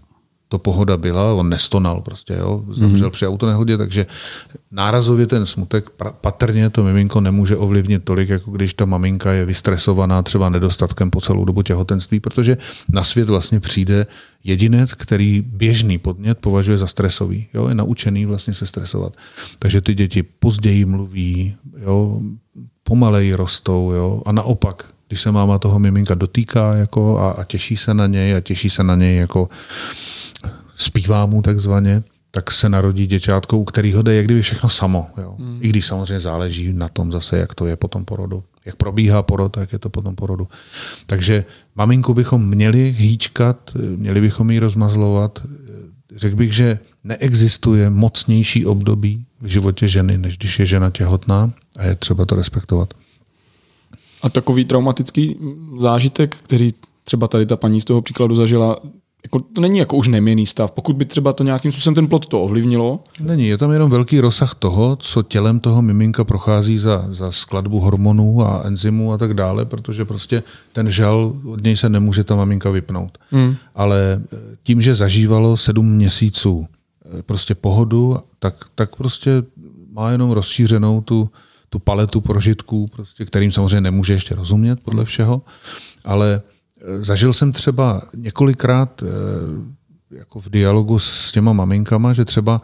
to 0.50 0.60
pohoda 0.60 0.98
byla, 0.98 1.34
on 1.34 1.50
nestonal 1.50 2.02
prostě, 2.02 2.34
jo, 2.34 2.64
zemřel 2.70 3.08
mm-hmm. 3.08 3.12
při 3.12 3.28
autonehodě, 3.28 3.78
takže 3.78 4.06
nárazově 4.72 5.28
ten 5.28 5.46
smutek 5.46 5.90
patrně 6.22 6.70
to 6.70 6.84
miminko 6.84 7.22
nemůže 7.22 7.58
ovlivnit 7.58 8.04
tolik, 8.04 8.30
jako 8.30 8.52
když 8.52 8.74
ta 8.74 8.86
maminka 8.86 9.32
je 9.32 9.46
vystresovaná 9.46 10.22
třeba 10.22 10.50
nedostatkem 10.50 11.12
po 11.12 11.22
celou 11.22 11.46
dobu 11.46 11.62
těhotenství, 11.62 12.20
protože 12.20 12.58
na 12.90 13.04
svět 13.04 13.30
vlastně 13.30 13.60
přijde 13.60 14.08
jedinec, 14.44 14.94
který 14.94 15.44
běžný 15.48 15.98
podnět 15.98 16.38
považuje 16.38 16.78
za 16.78 16.88
stresový, 16.88 17.48
jo, 17.54 17.68
je 17.68 17.76
naučený 17.76 18.26
vlastně 18.26 18.54
se 18.54 18.66
stresovat. 18.66 19.14
Takže 19.60 19.82
ty 19.82 19.94
děti 19.94 20.24
později 20.24 20.86
mluví, 20.86 21.56
jo, 21.78 22.22
pomaleji 22.84 23.34
rostou, 23.34 23.92
jo, 23.92 24.22
a 24.26 24.32
naopak 24.32 24.96
když 25.08 25.22
se 25.22 25.32
máma 25.32 25.60
toho 25.60 25.80
miminka 25.80 26.16
dotýká 26.16 26.74
jako 26.74 27.18
a, 27.20 27.32
a 27.32 27.44
těší 27.44 27.78
se 27.78 27.94
na 27.94 28.08
něj 28.08 28.36
a 28.36 28.40
těší 28.40 28.70
se 28.70 28.84
na 28.84 28.96
něj 28.96 29.18
jako 29.18 29.50
zpívá 30.76 31.26
mu 31.26 31.42
takzvaně, 31.42 32.04
tak 32.32 32.52
se 32.52 32.70
narodí 32.70 33.08
děťátko, 33.08 33.58
u 33.58 33.64
kterého 33.64 34.02
jde 34.02 34.16
jak 34.16 34.26
kdyby 34.26 34.42
všechno 34.42 34.70
samo. 34.70 35.08
Jo. 35.18 35.36
Hmm. 35.40 35.60
I 35.62 35.70
když 35.70 35.86
samozřejmě 35.86 36.20
záleží 36.20 36.74
na 36.74 36.90
tom 36.90 37.12
zase, 37.12 37.38
jak 37.38 37.56
to 37.56 37.66
je 37.66 37.76
po 37.76 37.88
tom 37.88 38.06
porodu. 38.06 38.44
Jak 38.66 38.76
probíhá 38.76 39.24
porod, 39.24 39.52
tak 39.52 39.74
je 39.74 39.80
to 39.80 39.90
po 39.90 40.02
tom 40.02 40.16
porodu. 40.16 40.48
Takže 41.06 41.46
maminku 41.76 42.14
bychom 42.14 42.50
měli 42.50 42.96
hýčkat, 42.98 43.72
měli 43.96 44.22
bychom 44.22 44.52
ji 44.52 44.60
rozmazlovat. 44.60 45.40
Řekl 46.16 46.36
bych, 46.36 46.54
že 46.54 46.80
neexistuje 47.04 47.90
mocnější 47.90 48.66
období 48.66 49.26
v 49.42 49.48
životě 49.48 49.88
ženy, 49.88 50.18
než 50.18 50.38
když 50.38 50.60
je 50.60 50.66
žena 50.66 50.90
těhotná 50.90 51.52
a 51.78 51.86
je 51.86 51.96
třeba 51.96 52.26
to 52.26 52.36
respektovat. 52.36 52.94
A 54.22 54.30
takový 54.30 54.66
traumatický 54.66 55.36
zážitek, 55.82 56.36
který 56.36 56.70
třeba 57.04 57.28
tady 57.28 57.46
ta 57.46 57.56
paní 57.56 57.82
z 57.82 57.86
toho 57.86 58.02
příkladu 58.02 58.36
zažila, 58.36 58.78
jako, 59.26 59.40
to 59.40 59.62
není 59.62 59.80
jako 59.80 59.96
už 59.96 60.08
neměný 60.08 60.46
stav. 60.46 60.72
Pokud 60.72 60.96
by 60.96 61.06
třeba 61.06 61.34
to 61.34 61.44
nějakým 61.44 61.72
způsobem 61.72 61.96
ten 61.96 62.08
plot 62.08 62.28
to 62.28 62.44
ovlivnilo. 62.44 63.04
Není, 63.20 63.48
je 63.48 63.58
tam 63.58 63.72
jenom 63.72 63.92
velký 63.92 64.20
rozsah 64.20 64.56
toho, 64.56 64.96
co 64.96 65.24
tělem 65.24 65.60
toho 65.60 65.82
miminka 65.82 66.24
prochází 66.24 66.78
za, 66.78 67.06
za 67.10 67.32
skladbu 67.32 67.80
hormonů 67.80 68.42
a 68.42 68.62
enzymů 68.66 69.14
a 69.14 69.18
tak 69.18 69.34
dále, 69.34 69.66
protože 69.66 70.06
prostě 70.06 70.44
ten 70.74 70.92
žal 70.92 71.34
od 71.46 71.64
něj 71.64 71.76
se 71.76 71.90
nemůže 71.90 72.24
ta 72.24 72.36
maminka 72.36 72.70
vypnout. 72.70 73.18
Hmm. 73.32 73.56
Ale 73.76 74.22
eh, 74.34 74.38
tím, 74.64 74.82
že 74.82 74.96
zažívalo 74.96 75.58
sedm 75.58 75.92
měsíců 75.92 76.68
eh, 77.20 77.24
prostě 77.24 77.56
pohodu, 77.56 78.18
tak, 78.40 78.56
tak 78.76 78.96
prostě 78.96 79.44
má 79.92 80.12
jenom 80.12 80.32
rozšířenou 80.32 81.02
tu, 81.02 81.30
tu 81.70 81.80
paletu 81.80 82.22
prožitků, 82.22 82.88
prostě, 82.88 83.26
kterým 83.26 83.52
samozřejmě 83.52 83.82
nemůže 83.82 84.14
ještě 84.14 84.36
rozumět 84.36 84.80
podle 84.84 85.06
všeho, 85.06 85.42
ale 86.06 86.42
Zažil 87.00 87.34
jsem 87.34 87.52
třeba 87.52 88.02
několikrát 88.16 89.04
eh, 89.04 90.18
jako 90.18 90.40
v 90.40 90.50
dialogu 90.50 91.00
s 91.00 91.32
těma 91.32 91.54
maminkama, 91.54 92.14
že 92.14 92.26
třeba 92.26 92.62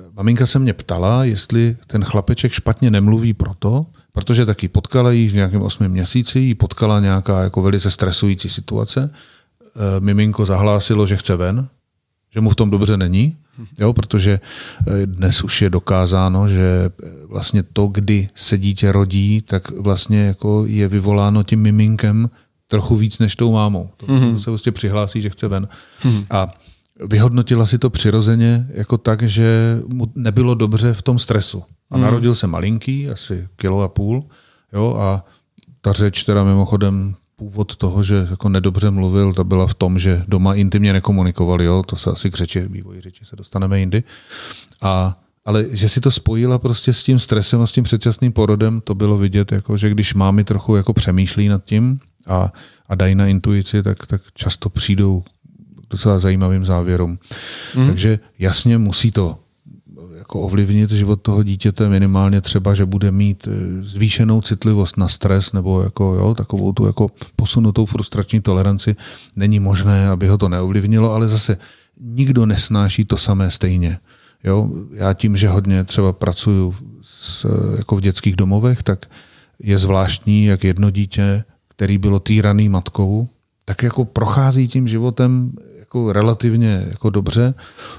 eh, 0.00 0.04
maminka 0.12 0.46
se 0.46 0.58
mě 0.58 0.72
ptala, 0.72 1.24
jestli 1.24 1.76
ten 1.86 2.04
chlapeček 2.04 2.52
špatně 2.52 2.90
nemluví 2.90 3.32
proto, 3.32 3.86
protože 4.12 4.46
taky 4.46 4.68
potkala 4.68 5.12
jí 5.12 5.28
v 5.28 5.34
nějakém 5.34 5.62
osmém 5.62 5.90
měsíci, 5.90 6.38
jí 6.38 6.54
potkala 6.54 7.00
nějaká 7.00 7.42
jako 7.42 7.62
velice 7.62 7.90
stresující 7.90 8.48
situace. 8.48 9.10
Eh, 9.10 10.00
miminko 10.00 10.46
zahlásilo, 10.46 11.06
že 11.06 11.16
chce 11.16 11.36
ven, 11.36 11.68
že 12.30 12.40
mu 12.40 12.50
v 12.50 12.56
tom 12.56 12.70
dobře 12.70 12.96
není, 12.96 13.36
jo, 13.78 13.92
protože 13.92 14.40
dnes 15.04 15.44
už 15.44 15.62
je 15.62 15.70
dokázáno, 15.70 16.48
že 16.48 16.90
vlastně 17.28 17.62
to, 17.62 17.86
kdy 17.86 18.28
se 18.34 18.58
dítě 18.58 18.92
rodí, 18.92 19.42
tak 19.42 19.70
vlastně 19.70 20.20
jako 20.20 20.64
je 20.66 20.88
vyvoláno 20.88 21.42
tím 21.42 21.60
miminkem 21.60 22.30
trochu 22.74 22.96
víc 22.96 23.18
než 23.18 23.36
tou 23.36 23.52
mámou. 23.52 23.90
To 23.96 24.06
mm-hmm. 24.06 24.36
se 24.36 24.50
prostě 24.50 24.72
přihlásí, 24.72 25.20
že 25.20 25.30
chce 25.30 25.48
ven. 25.48 25.68
Mm-hmm. 26.02 26.26
A 26.30 26.50
vyhodnotila 27.06 27.66
si 27.66 27.78
to 27.78 27.90
přirozeně 27.90 28.66
jako 28.74 28.98
tak, 28.98 29.22
že 29.22 29.78
mu 29.86 30.12
nebylo 30.14 30.54
dobře 30.54 30.94
v 30.94 31.02
tom 31.02 31.18
stresu. 31.18 31.62
A 31.90 31.96
mm. 31.96 32.02
narodil 32.02 32.34
se 32.34 32.46
malinký, 32.46 33.10
asi 33.10 33.48
kilo 33.56 33.82
a 33.82 33.88
půl, 33.88 34.24
jo, 34.72 34.96
a 34.98 35.24
ta 35.80 35.92
řeč 35.92 36.24
teda 36.24 36.44
mimochodem 36.44 37.14
původ 37.36 37.76
toho, 37.76 38.02
že 38.02 38.26
jako 38.30 38.48
nedobře 38.48 38.90
mluvil, 38.90 39.34
ta 39.34 39.44
byla 39.44 39.66
v 39.66 39.74
tom, 39.74 39.98
že 39.98 40.22
doma 40.28 40.54
intimně 40.54 40.92
nekomunikovali, 40.92 41.64
jo, 41.64 41.82
to 41.86 41.96
se 41.96 42.10
asi 42.10 42.30
k 42.30 42.36
řeči, 42.36 42.68
vývoji 42.68 43.00
řeči 43.00 43.24
se 43.24 43.36
dostaneme 43.36 43.80
jindy. 43.80 44.02
A 44.82 45.20
ale 45.44 45.66
že 45.70 45.88
si 45.88 46.00
to 46.00 46.10
spojila 46.10 46.58
prostě 46.58 46.92
s 46.92 47.02
tím 47.02 47.18
stresem 47.18 47.60
a 47.60 47.66
s 47.66 47.72
tím 47.72 47.84
předčasným 47.84 48.32
porodem, 48.32 48.80
to 48.80 48.94
bylo 48.94 49.16
vidět, 49.16 49.52
jako, 49.52 49.76
že 49.76 49.90
když 49.90 50.14
mámy 50.14 50.44
trochu 50.44 50.76
jako 50.76 50.92
přemýšlí 50.92 51.48
nad 51.48 51.64
tím, 51.64 52.00
a, 52.26 52.52
a 52.88 52.94
dají 52.94 53.14
na 53.14 53.26
intuici, 53.26 53.82
tak, 53.82 54.06
tak 54.06 54.22
často 54.34 54.70
přijdou 54.70 55.20
k 55.20 55.90
docela 55.90 56.18
zajímavým 56.18 56.64
závěrům. 56.64 57.18
Mm. 57.76 57.86
Takže 57.86 58.18
jasně 58.38 58.78
musí 58.78 59.12
to 59.12 59.38
jako 60.24 60.40
ovlivnit 60.40 60.90
život 60.90 61.22
toho 61.22 61.42
dítěte 61.42 61.88
minimálně 61.88 62.40
třeba, 62.40 62.74
že 62.74 62.84
bude 62.84 63.10
mít 63.10 63.48
eh, 63.48 63.82
zvýšenou 63.82 64.40
citlivost 64.40 64.96
na 64.96 65.08
stres 65.08 65.52
nebo 65.52 65.82
jako, 65.82 66.14
jo, 66.14 66.34
takovou 66.34 66.72
tu 66.72 66.86
jako 66.86 67.10
posunutou 67.36 67.86
frustrační 67.86 68.40
toleranci. 68.40 68.96
Není 69.36 69.60
možné, 69.60 70.08
aby 70.08 70.28
ho 70.28 70.38
to 70.38 70.48
neovlivnilo, 70.48 71.12
ale 71.12 71.28
zase 71.28 71.58
nikdo 72.00 72.46
nesnáší 72.46 73.04
to 73.04 73.16
samé 73.16 73.50
stejně. 73.50 73.98
Jo, 74.44 74.70
já 74.92 75.12
tím, 75.12 75.36
že 75.36 75.48
hodně 75.48 75.84
třeba 75.84 76.12
pracuju 76.12 76.74
s, 77.02 77.46
jako 77.76 77.96
v 77.96 78.00
dětských 78.00 78.36
domovech, 78.36 78.82
tak 78.82 79.06
je 79.58 79.78
zvláštní, 79.78 80.44
jak 80.44 80.64
jedno 80.64 80.90
dítě 80.90 81.44
který 81.76 81.98
bylo 81.98 82.20
týraný 82.20 82.68
matkou, 82.68 83.28
tak 83.64 83.82
jako 83.82 84.04
prochází 84.04 84.68
tím 84.68 84.88
životem 84.88 85.52
jako 85.78 86.12
relativně 86.12 86.86
jako 86.90 87.10
dobře 87.10 87.54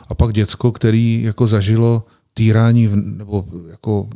a 0.09 0.13
pak 0.15 0.33
děcko, 0.33 0.71
který 0.71 1.23
jako 1.23 1.47
zažilo 1.47 2.03
týrání 2.33 2.87
v, 2.87 2.95
nebo 2.95 3.45
jako 3.71 4.07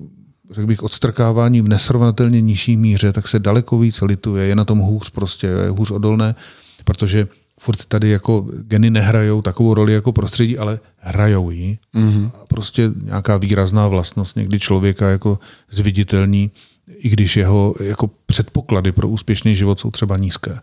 řekl 0.52 0.68
bych 0.68 0.84
odstrkávání 0.84 1.62
v 1.62 1.70
nesrovnatelně 1.70 2.42
nižší 2.42 2.78
míře, 2.78 3.14
tak 3.14 3.28
se 3.28 3.40
daleko 3.40 3.80
víc 3.80 4.02
lituje, 4.02 4.46
je 4.46 4.56
na 4.56 4.66
tom 4.66 4.80
hůř 4.80 5.10
prostě, 5.10 5.48
je 5.48 5.70
hůř 5.70 5.92
odolné, 5.92 6.36
protože 6.84 7.28
furt 7.60 7.86
tady 7.86 8.10
jako 8.10 8.48
geny 8.68 8.90
nehrajou 8.90 9.42
takovou 9.42 9.74
roli 9.74 9.94
jako 9.94 10.12
prostředí, 10.12 10.58
ale 10.58 10.80
hrajou 10.98 11.52
ji. 11.52 11.78
Mm-hmm. 11.96 12.32
A 12.42 12.46
prostě 12.48 12.92
nějaká 13.04 13.38
výrazná 13.38 13.88
vlastnost 13.88 14.36
někdy 14.36 14.60
člověka 14.60 15.10
jako 15.10 15.40
zviditelní 15.72 16.52
i 16.96 17.10
když 17.10 17.38
jeho 17.38 17.76
jako 17.84 18.10
předpoklady 18.26 18.92
pro 18.92 19.10
úspěšný 19.10 19.56
život 19.56 19.80
jsou 19.80 19.92
třeba 19.92 20.18
nízké. 20.18 20.60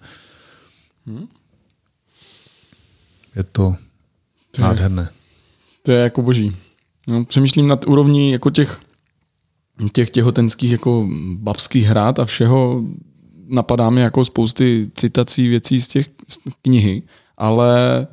Hmm. 1.07 1.29
Je 3.37 3.43
to, 3.43 3.77
to 4.51 4.62
nádherné. 4.62 5.03
Je, 5.03 5.09
to 5.83 5.93
je 5.93 5.99
jako 5.99 6.23
boží. 6.23 6.57
No, 7.09 7.25
přemýšlím 7.25 7.69
nad 7.69 7.87
úrovní 7.87 8.33
jako 8.33 8.51
těch, 8.51 8.81
těch 9.93 10.11
těhotenských 10.11 10.73
jako 10.73 11.09
babských 11.35 11.85
hrát 11.85 12.19
a 12.19 12.25
všeho. 12.25 12.83
Napadá 13.49 13.91
mi 13.91 14.01
jako 14.01 14.25
spousty 14.25 14.91
citací 14.95 15.49
věcí 15.49 15.81
z 15.81 15.89
těch 15.89 16.07
z 16.29 16.39
knihy, 16.62 17.03
ale 17.37 18.07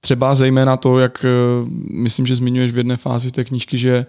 třeba 0.00 0.34
zejména 0.34 0.76
to, 0.76 0.98
jak 0.98 1.24
eh, 1.24 1.28
myslím, 1.90 2.26
že 2.26 2.36
zmiňuješ 2.36 2.72
v 2.72 2.78
jedné 2.78 2.96
fázi 2.96 3.30
té 3.30 3.44
knížky, 3.44 3.78
že 3.78 4.06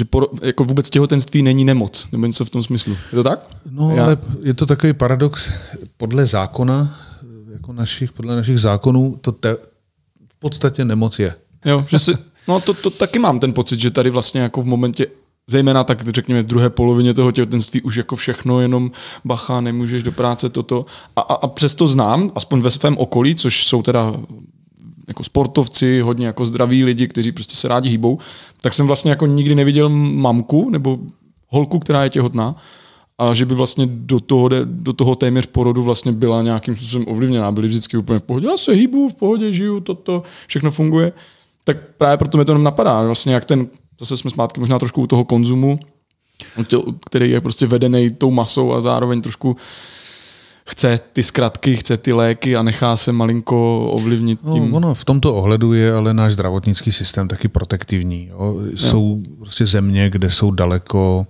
že 0.00 0.04
por, 0.04 0.28
jako 0.42 0.64
vůbec 0.64 0.90
těhotenství 0.90 1.42
není 1.42 1.64
nemoc, 1.64 2.06
nebo 2.12 2.26
něco 2.26 2.44
v 2.44 2.50
tom 2.50 2.62
smyslu. 2.62 2.92
Je 2.92 3.16
to 3.16 3.22
tak? 3.22 3.48
No, 3.70 3.96
Já... 3.96 4.04
ale 4.04 4.18
je 4.42 4.54
to 4.54 4.66
takový 4.66 4.92
paradox. 4.92 5.52
Podle 5.96 6.26
zákona, 6.26 7.00
jako 7.52 7.72
našich, 7.72 8.12
podle 8.12 8.36
našich 8.36 8.60
zákonů, 8.60 9.18
to 9.20 9.32
te, 9.32 9.56
v 10.28 10.38
podstatě 10.38 10.84
nemoc 10.84 11.18
je. 11.18 11.34
Jo, 11.64 11.84
že 11.88 11.98
si, 11.98 12.12
no 12.48 12.60
to, 12.60 12.74
to 12.74 12.90
taky 12.90 13.18
mám 13.18 13.40
ten 13.40 13.52
pocit, 13.52 13.80
že 13.80 13.90
tady 13.90 14.10
vlastně 14.10 14.40
jako 14.40 14.62
v 14.62 14.66
momentě 14.66 15.06
zejména 15.46 15.84
tak 15.84 16.08
řekněme 16.08 16.42
v 16.42 16.46
druhé 16.46 16.70
polovině 16.70 17.14
toho 17.14 17.32
těhotenství 17.32 17.82
už 17.82 17.96
jako 17.96 18.16
všechno 18.16 18.60
jenom 18.60 18.90
bacha, 19.24 19.60
nemůžeš 19.60 20.02
do 20.02 20.12
práce 20.12 20.48
toto. 20.48 20.86
A, 21.16 21.20
a, 21.20 21.34
a 21.34 21.46
přesto 21.46 21.86
znám, 21.86 22.30
aspoň 22.34 22.60
ve 22.60 22.70
svém 22.70 22.98
okolí, 22.98 23.34
což 23.34 23.66
jsou 23.66 23.82
teda 23.82 24.14
jako 25.08 25.24
sportovci, 25.24 26.00
hodně 26.00 26.26
jako 26.26 26.46
zdraví 26.46 26.84
lidi, 26.84 27.08
kteří 27.08 27.32
prostě 27.32 27.56
se 27.56 27.68
rádi 27.68 27.90
hýbou, 27.90 28.18
tak 28.62 28.74
jsem 28.74 28.86
vlastně 28.86 29.10
jako 29.10 29.26
nikdy 29.26 29.54
neviděl 29.54 29.88
mamku 29.88 30.70
nebo 30.70 30.98
holku, 31.48 31.78
která 31.78 32.04
je 32.04 32.10
těhotná 32.10 32.56
a 33.18 33.34
že 33.34 33.46
by 33.46 33.54
vlastně 33.54 33.86
do 33.86 34.20
toho, 34.20 34.48
do 34.64 34.92
toho 34.92 35.14
téměř 35.14 35.46
porodu 35.46 35.82
vlastně 35.82 36.12
byla 36.12 36.42
nějakým 36.42 36.76
způsobem 36.76 37.06
ovlivněná. 37.08 37.52
Byli 37.52 37.68
vždycky 37.68 37.96
úplně 37.96 38.18
v 38.18 38.22
pohodě, 38.22 38.46
já 38.46 38.56
se 38.56 38.72
hýbu, 38.72 39.08
v 39.08 39.14
pohodě 39.14 39.52
žiju, 39.52 39.80
toto, 39.80 40.22
všechno 40.46 40.70
funguje. 40.70 41.12
Tak 41.64 41.76
právě 41.96 42.16
proto 42.16 42.38
mi 42.38 42.44
to 42.44 42.58
napadá, 42.58 43.02
vlastně 43.02 43.34
jak 43.34 43.44
ten, 43.44 43.66
zase 44.00 44.16
jsme 44.16 44.30
zpátky 44.30 44.60
možná 44.60 44.78
trošku 44.78 45.02
u 45.02 45.06
toho 45.06 45.24
konzumu, 45.24 45.78
který 47.06 47.30
je 47.30 47.40
prostě 47.40 47.66
vedený 47.66 48.10
tou 48.10 48.30
masou 48.30 48.72
a 48.72 48.80
zároveň 48.80 49.22
trošku 49.22 49.56
chce 50.70 51.00
ty 51.12 51.22
zkratky, 51.22 51.76
chce 51.76 51.96
ty 51.96 52.12
léky 52.12 52.56
a 52.56 52.62
nechá 52.62 52.96
se 52.96 53.12
malinko 53.12 53.86
ovlivnit 53.86 54.44
no, 54.44 54.52
tím. 54.52 54.70
No, 54.70 54.76
ono 54.76 54.94
v 54.94 55.04
tomto 55.04 55.34
ohledu 55.34 55.72
je 55.72 55.92
ale 55.92 56.14
náš 56.14 56.32
zdravotnický 56.32 56.92
systém 56.92 57.28
taky 57.28 57.48
protektivní. 57.48 58.26
Jo. 58.26 58.56
Jsou 58.74 59.22
jo. 59.28 59.36
prostě 59.38 59.66
země, 59.66 60.10
kde 60.10 60.30
jsou 60.30 60.50
daleko 60.50 61.26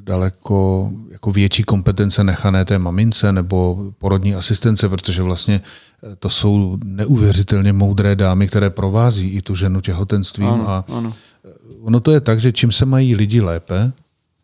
daleko 0.00 0.90
jako 1.10 1.32
větší 1.32 1.62
kompetence 1.62 2.24
nechané 2.24 2.64
té 2.64 2.78
mamince 2.78 3.32
nebo 3.32 3.90
porodní 3.98 4.34
asistence, 4.34 4.88
protože 4.88 5.22
vlastně 5.22 5.60
to 6.18 6.30
jsou 6.30 6.78
neuvěřitelně 6.84 7.72
moudré 7.72 8.16
dámy, 8.16 8.46
které 8.46 8.70
provází 8.70 9.28
i 9.28 9.42
tu 9.42 9.54
ženu 9.54 9.80
těhotenstvím. 9.80 10.48
Ano, 10.48 10.68
a 10.68 10.84
ano. 10.88 11.12
Ono 11.82 12.00
to 12.00 12.10
je 12.10 12.20
tak, 12.20 12.40
že 12.40 12.52
čím 12.52 12.72
se 12.72 12.86
mají 12.86 13.14
lidi 13.14 13.40
lépe, 13.40 13.92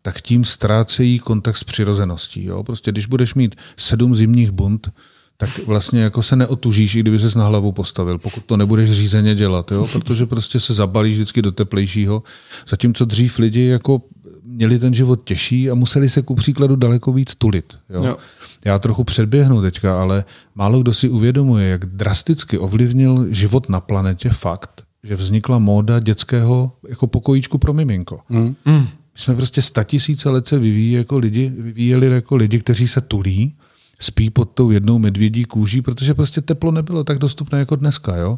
tak 0.05 0.21
tím 0.21 0.45
ztrácejí 0.45 1.19
kontakt 1.19 1.57
s 1.57 1.63
přirozeností. 1.63 2.45
Jo? 2.45 2.63
Prostě 2.63 2.91
když 2.91 3.05
budeš 3.05 3.33
mít 3.33 3.55
sedm 3.77 4.15
zimních 4.15 4.51
bunt, 4.51 4.91
tak 5.37 5.49
vlastně 5.67 6.01
jako 6.01 6.23
se 6.23 6.35
neotužíš, 6.35 6.95
i 6.95 6.99
kdyby 6.99 7.19
ses 7.19 7.35
na 7.35 7.45
hlavu 7.45 7.71
postavil, 7.71 8.17
pokud 8.17 8.45
to 8.45 8.57
nebudeš 8.57 8.91
řízeně 8.91 9.35
dělat, 9.35 9.71
jo? 9.71 9.87
protože 9.91 10.25
prostě 10.25 10.59
se 10.59 10.73
zabalíš 10.73 11.13
vždycky 11.15 11.41
do 11.41 11.51
teplejšího. 11.51 12.23
Zatímco 12.67 13.05
dřív 13.05 13.39
lidi 13.39 13.65
jako 13.65 14.01
měli 14.43 14.79
ten 14.79 14.93
život 14.93 15.21
těžší 15.23 15.69
a 15.69 15.75
museli 15.75 16.09
se 16.09 16.21
ku 16.21 16.35
příkladu 16.35 16.75
daleko 16.75 17.13
víc 17.13 17.35
tulit. 17.35 17.77
Jo? 17.89 18.03
Jo. 18.03 18.17
Já 18.65 18.79
trochu 18.79 19.03
předběhnu 19.03 19.61
teďka, 19.61 20.01
ale 20.01 20.23
málo 20.55 20.81
kdo 20.81 20.93
si 20.93 21.09
uvědomuje, 21.09 21.67
jak 21.67 21.85
drasticky 21.85 22.57
ovlivnil 22.57 23.25
život 23.29 23.69
na 23.69 23.79
planetě 23.79 24.29
fakt, 24.29 24.83
že 25.03 25.15
vznikla 25.15 25.59
móda 25.59 25.99
dětského 25.99 26.71
jako 26.89 27.07
pokojíčku 27.07 27.57
pro 27.57 27.73
miminko. 27.73 28.19
Mm. 28.29 28.55
Mm. 28.65 28.87
My 29.13 29.19
jsme 29.19 29.35
prostě 29.35 29.61
statisíce 29.61 30.29
let 30.29 30.47
se 30.47 30.59
vyvíjí 30.59 30.91
jako 30.91 31.17
lidi, 31.17 31.53
vyvíjeli 31.57 32.07
jako 32.07 32.35
lidi, 32.35 32.59
kteří 32.59 32.87
se 32.87 33.01
tulí, 33.01 33.55
spí 33.99 34.29
pod 34.29 34.45
tou 34.45 34.71
jednou 34.71 34.99
medvědí 34.99 35.45
kůží, 35.45 35.81
protože 35.81 36.13
prostě 36.13 36.41
teplo 36.41 36.71
nebylo 36.71 37.03
tak 37.03 37.17
dostupné 37.17 37.59
jako 37.59 37.75
dneska. 37.75 38.15
Jo? 38.15 38.37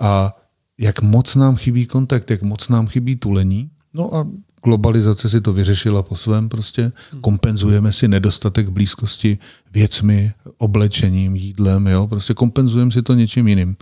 A 0.00 0.36
jak 0.78 1.02
moc 1.02 1.34
nám 1.34 1.56
chybí 1.56 1.86
kontakt, 1.86 2.30
jak 2.30 2.42
moc 2.42 2.68
nám 2.68 2.86
chybí 2.86 3.16
tulení. 3.16 3.70
No 3.94 4.14
a 4.14 4.26
globalizace 4.64 5.28
si 5.28 5.40
to 5.40 5.52
vyřešila 5.52 6.02
po 6.02 6.16
svém 6.16 6.48
prostě. 6.48 6.92
Kompenzujeme 7.20 7.92
si 7.92 8.08
nedostatek 8.08 8.68
blízkosti 8.68 9.38
věcmi, 9.72 10.32
oblečením, 10.58 11.36
jídlem, 11.36 11.86
jo? 11.86 12.06
prostě 12.06 12.34
kompenzujeme 12.34 12.90
si 12.90 13.02
to 13.02 13.14
něčím 13.14 13.48
jiným. 13.48 13.76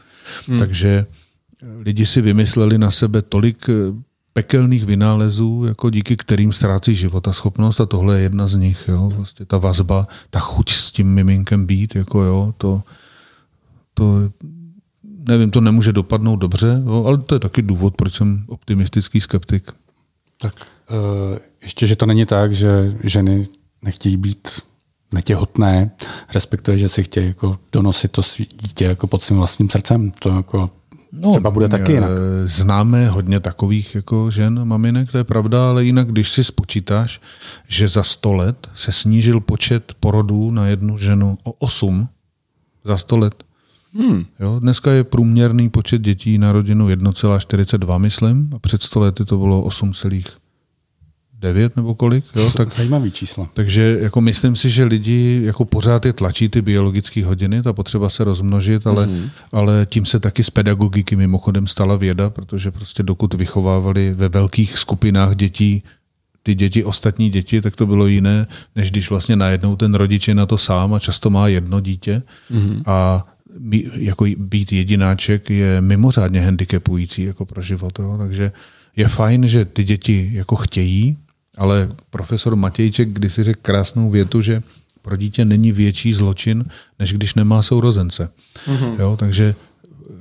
Hmm. 0.46 0.58
Takže 0.58 1.06
lidi 1.78 2.06
si 2.06 2.20
vymysleli 2.20 2.78
na 2.78 2.90
sebe 2.90 3.22
tolik 3.22 3.66
pekelných 4.34 4.84
vynálezů, 4.84 5.64
jako 5.64 5.90
díky 5.90 6.16
kterým 6.16 6.52
ztrácí 6.52 6.94
života 6.94 7.32
schopnost 7.32 7.80
a 7.80 7.86
tohle 7.86 8.16
je 8.16 8.22
jedna 8.22 8.46
z 8.46 8.54
nich. 8.54 8.84
Jo? 8.88 9.12
Vlastně 9.16 9.46
ta 9.46 9.58
vazba, 9.58 10.08
ta 10.30 10.38
chuť 10.38 10.70
s 10.70 10.92
tím 10.92 11.14
miminkem 11.14 11.66
být, 11.66 11.94
jako 11.94 12.22
jo, 12.22 12.54
to, 12.58 12.82
to 13.94 14.30
nevím, 15.28 15.50
to 15.50 15.60
nemůže 15.60 15.92
dopadnout 15.92 16.36
dobře, 16.36 16.82
jo? 16.86 17.04
ale 17.06 17.18
to 17.18 17.34
je 17.34 17.38
taky 17.38 17.62
důvod, 17.62 17.96
proč 17.96 18.14
jsem 18.14 18.44
optimistický 18.48 19.20
skeptik. 19.20 19.72
Tak 20.38 20.54
uh, 20.90 21.38
ještě, 21.62 21.86
že 21.86 21.96
to 21.96 22.06
není 22.06 22.26
tak, 22.26 22.54
že 22.54 22.96
ženy 23.04 23.48
nechtějí 23.82 24.16
být 24.16 24.48
netěhotné, 25.12 25.90
respektive, 26.34 26.78
že 26.78 26.88
si 26.88 27.02
chtějí 27.02 27.26
jako 27.26 27.58
donosit 27.72 28.12
to 28.12 28.22
dítě 28.62 28.84
jako 28.84 29.06
pod 29.06 29.22
svým 29.22 29.38
vlastním 29.38 29.70
srdcem. 29.70 30.10
To 30.10 30.28
jako 30.28 30.70
No, 31.20 31.30
Třeba 31.30 31.50
bude 31.50 31.68
taky 31.68 31.92
jinak. 31.92 32.10
Eh, 32.10 32.46
známe 32.48 33.08
hodně 33.08 33.40
takových 33.40 33.94
jako 33.94 34.30
žen, 34.30 34.64
maminek, 34.64 35.12
to 35.12 35.18
je 35.18 35.24
pravda, 35.24 35.68
ale 35.68 35.84
jinak, 35.84 36.08
když 36.08 36.30
si 36.30 36.44
spočítáš, 36.44 37.20
že 37.68 37.88
za 37.88 38.02
100 38.02 38.32
let 38.32 38.68
se 38.74 38.92
snížil 38.92 39.40
počet 39.40 39.92
porodů 40.00 40.50
na 40.50 40.66
jednu 40.66 40.98
ženu 40.98 41.38
o 41.42 41.52
8 41.52 42.08
za 42.84 42.96
100 42.96 43.16
let. 43.16 43.44
Hmm. 43.98 44.24
Jo, 44.40 44.58
dneska 44.60 44.92
je 44.92 45.04
průměrný 45.04 45.70
počet 45.70 46.02
dětí 46.02 46.38
na 46.38 46.52
rodinu 46.52 46.88
1,42, 46.88 47.98
myslím, 47.98 48.50
a 48.54 48.58
před 48.58 48.82
100 48.82 49.00
lety 49.00 49.24
to 49.24 49.38
bylo 49.38 49.62
8, 49.62 49.94
9 51.44 51.76
nebo 51.76 51.94
kolik. 51.94 52.24
Jo? 52.36 52.50
Tak, 52.56 52.72
Zajímavý 52.72 53.10
číslo. 53.10 53.48
Takže 53.54 53.98
jako 54.00 54.20
myslím 54.20 54.56
si, 54.56 54.70
že 54.70 54.84
lidi 54.84 55.42
jako 55.44 55.64
pořád 55.64 56.06
je 56.06 56.12
tlačí 56.12 56.48
ty 56.48 56.62
biologické 56.62 57.24
hodiny, 57.24 57.62
ta 57.62 57.72
potřeba 57.72 58.08
se 58.08 58.24
rozmnožit, 58.24 58.86
ale, 58.86 59.06
mm-hmm. 59.06 59.28
ale 59.52 59.86
tím 59.90 60.06
se 60.06 60.20
taky 60.20 60.44
z 60.44 60.50
pedagogiky 60.50 61.16
mimochodem 61.16 61.66
stala 61.66 61.96
věda, 61.96 62.30
protože 62.30 62.70
prostě 62.70 63.02
dokud 63.02 63.34
vychovávali 63.34 64.14
ve 64.16 64.28
velkých 64.28 64.78
skupinách 64.78 65.36
dětí 65.36 65.82
ty 66.42 66.54
děti, 66.54 66.84
ostatní 66.84 67.30
děti, 67.30 67.60
tak 67.60 67.76
to 67.76 67.86
bylo 67.86 68.06
jiné, 68.06 68.46
než 68.76 68.90
když 68.90 69.10
vlastně 69.10 69.36
najednou 69.36 69.76
ten 69.76 69.94
rodič 69.94 70.28
je 70.28 70.34
na 70.34 70.46
to 70.46 70.58
sám 70.58 70.94
a 70.94 70.98
často 70.98 71.30
má 71.30 71.48
jedno 71.48 71.80
dítě 71.80 72.22
mm-hmm. 72.52 72.82
a 72.86 73.26
jako 73.94 74.26
být 74.36 74.72
jedináček 74.72 75.50
je 75.50 75.80
mimořádně 75.80 76.40
handicapující 76.40 77.22
jako 77.22 77.46
pro 77.46 77.62
život. 77.62 77.98
Jo? 77.98 78.14
Takže 78.18 78.52
je 78.96 79.08
fajn, 79.08 79.48
že 79.48 79.64
ty 79.64 79.84
děti 79.84 80.30
jako 80.32 80.56
chtějí, 80.56 81.16
ale 81.56 81.88
profesor 82.10 82.56
Matějček 82.56 83.08
kdysi 83.08 83.42
řekl 83.42 83.60
krásnou 83.62 84.10
větu, 84.10 84.40
že 84.40 84.62
pro 85.02 85.16
dítě 85.16 85.44
není 85.44 85.72
větší 85.72 86.12
zločin, 86.12 86.64
než 86.98 87.12
když 87.12 87.34
nemá 87.34 87.62
sourozence. 87.62 88.28
Mm-hmm. 88.66 89.00
Jo, 89.00 89.16
takže 89.16 89.54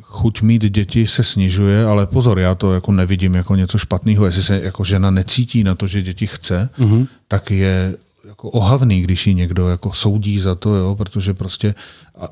chuť 0.01 0.41
mít 0.41 0.63
děti 0.63 1.07
se 1.07 1.23
snižuje, 1.23 1.85
ale 1.85 2.05
pozor, 2.07 2.39
já 2.39 2.55
to 2.55 2.73
jako 2.73 2.91
nevidím 2.91 3.35
jako 3.35 3.55
něco 3.55 3.77
špatného. 3.77 4.25
Jestli 4.25 4.43
se 4.43 4.61
jako 4.63 4.83
žena 4.83 5.11
necítí 5.11 5.63
na 5.63 5.75
to, 5.75 5.87
že 5.87 6.01
děti 6.01 6.27
chce, 6.27 6.69
mm-hmm. 6.79 7.07
tak 7.27 7.51
je 7.51 7.95
jako 8.27 8.49
ohavný, 8.49 9.01
když 9.01 9.27
ji 9.27 9.33
někdo 9.33 9.69
jako 9.69 9.93
soudí 9.93 10.39
za 10.39 10.55
to, 10.55 10.75
jo, 10.75 10.95
protože 10.95 11.33
prostě, 11.33 11.75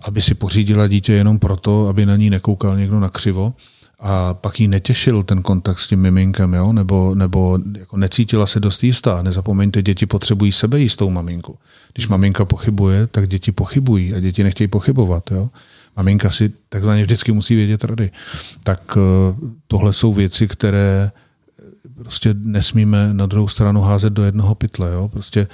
aby 0.03 0.21
si 0.21 0.33
pořídila 0.33 0.87
dítě 0.87 1.13
jenom 1.13 1.39
proto, 1.39 1.87
aby 1.87 2.05
na 2.05 2.15
ní 2.15 2.29
nekoukal 2.29 2.77
někdo 2.77 2.99
na 2.99 3.09
křivo, 3.09 3.53
a 4.01 4.33
pak 4.33 4.59
jí 4.59 4.67
netěšil 4.67 5.23
ten 5.23 5.41
kontakt 5.41 5.79
s 5.79 5.87
tím 5.87 5.99
miminkem, 5.99 6.53
jo? 6.53 6.73
nebo, 6.73 7.15
nebo 7.15 7.59
jako 7.79 7.97
necítila 7.97 8.45
se 8.45 8.59
dost 8.59 8.83
jistá. 8.83 9.21
Nezapomeňte, 9.21 9.81
děti 9.81 10.05
potřebují 10.05 10.51
sebe 10.51 10.79
jistou 10.79 11.09
maminku. 11.09 11.57
Když 11.93 12.07
maminka 12.07 12.45
pochybuje, 12.45 13.07
tak 13.07 13.27
děti 13.27 13.51
pochybují 13.51 14.13
a 14.13 14.19
děti 14.19 14.43
nechtějí 14.43 14.67
pochybovat. 14.67 15.31
Jo? 15.31 15.49
Maminka 15.97 16.29
si 16.29 16.51
takzvaně 16.69 17.03
vždycky 17.03 17.31
musí 17.31 17.55
vědět 17.55 17.83
rady. 17.83 18.11
Tak 18.63 18.97
eh, 18.97 19.35
tohle 19.67 19.93
jsou 19.93 20.13
věci, 20.13 20.47
které 20.47 21.11
prostě 21.95 22.33
nesmíme 22.33 23.13
na 23.13 23.25
druhou 23.25 23.47
stranu 23.47 23.81
házet 23.81 24.13
do 24.13 24.23
jednoho 24.23 24.55
pytle. 24.55 24.91
Jo? 24.91 25.09
Prostě 25.09 25.47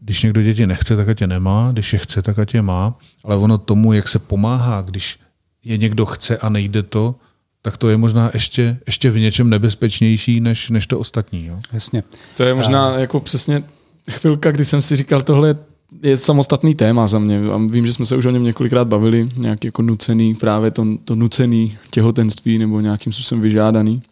když 0.00 0.22
někdo 0.22 0.42
děti 0.42 0.66
nechce, 0.66 0.96
tak 0.96 1.08
ať 1.08 1.20
je 1.20 1.26
nemá, 1.26 1.68
když 1.72 1.92
je 1.92 1.98
chce, 1.98 2.22
tak 2.22 2.38
ať 2.38 2.54
je 2.54 2.62
má, 2.62 2.94
ale 3.24 3.36
ono 3.36 3.58
tomu, 3.58 3.92
jak 3.92 4.08
se 4.08 4.18
pomáhá, 4.18 4.82
když 4.82 5.18
je 5.64 5.76
někdo 5.76 6.06
chce 6.06 6.38
a 6.38 6.48
nejde 6.48 6.82
to, 6.82 7.14
tak 7.62 7.76
to 7.76 7.88
je 7.88 7.96
možná 7.96 8.30
ještě, 8.34 8.78
ještě 8.86 9.10
v 9.10 9.18
něčem 9.18 9.50
nebezpečnější 9.50 10.40
než, 10.40 10.70
než 10.70 10.86
to 10.86 10.98
ostatní. 10.98 11.46
Jo? 11.46 11.60
Jasně. 11.72 12.02
To 12.36 12.42
je 12.42 12.54
možná 12.54 12.88
a... 12.88 12.98
jako 12.98 13.20
přesně 13.20 13.62
chvilka, 14.10 14.50
kdy 14.50 14.64
jsem 14.64 14.80
si 14.80 14.96
říkal, 14.96 15.20
tohle 15.20 15.56
je 16.02 16.16
samostatný 16.16 16.74
téma 16.74 17.06
za 17.06 17.18
mě. 17.18 17.40
A 17.52 17.60
vím, 17.70 17.86
že 17.86 17.92
jsme 17.92 18.04
se 18.04 18.16
už 18.16 18.26
o 18.26 18.30
něm 18.30 18.44
několikrát 18.44 18.88
bavili, 18.88 19.28
nějaký 19.36 19.66
jako 19.68 19.82
nucený, 19.82 20.34
právě 20.34 20.70
to, 20.70 20.86
to 21.04 21.14
nucený 21.14 21.78
těhotenství 21.90 22.58
nebo 22.58 22.80
nějakým 22.80 23.12
způsobem 23.12 23.42
vyžádaný. 23.42 24.02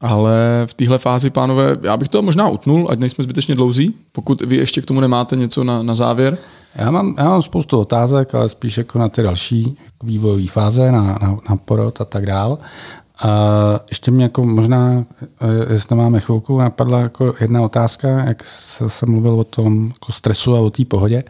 Ale 0.00 0.62
v 0.66 0.74
téhle 0.74 0.98
fázi, 0.98 1.30
pánové, 1.30 1.76
já 1.82 1.96
bych 1.96 2.08
to 2.08 2.22
možná 2.22 2.48
utnul, 2.48 2.86
ať 2.90 2.98
nejsme 2.98 3.24
zbytečně 3.24 3.54
dlouzí, 3.54 3.94
pokud 4.12 4.42
vy 4.42 4.56
ještě 4.56 4.82
k 4.82 4.86
tomu 4.86 5.00
nemáte 5.00 5.36
něco 5.36 5.64
na, 5.64 5.82
na 5.82 5.94
závěr. 5.94 6.38
Já 6.74 6.90
mám, 6.90 7.14
já 7.18 7.24
mám 7.24 7.42
spoustu 7.42 7.80
otázek, 7.80 8.34
ale 8.34 8.48
spíš 8.48 8.78
jako 8.78 8.98
na 8.98 9.08
ty 9.08 9.22
další 9.22 9.76
vývojové 10.02 10.46
fáze, 10.46 10.92
na, 10.92 11.02
na, 11.02 11.38
na 11.50 11.56
porod 11.56 12.00
a 12.00 12.04
tak 12.04 12.26
dál. 12.26 12.58
A 13.22 13.30
ještě 13.88 14.10
mě 14.10 14.22
jako 14.24 14.46
možná, 14.46 15.04
eh, 15.22 15.72
jestli 15.72 15.96
máme 15.96 16.20
chvilku, 16.20 16.58
napadla 16.58 16.98
jako 16.98 17.34
jedna 17.40 17.62
otázka, 17.62 18.08
jak 18.08 18.44
jsem 18.44 19.10
mluvil 19.10 19.40
o 19.40 19.44
tom 19.44 19.86
jako 19.86 20.12
stresu 20.12 20.56
a 20.56 20.60
o 20.60 20.70
té 20.70 20.84
pohodě. 20.84 21.24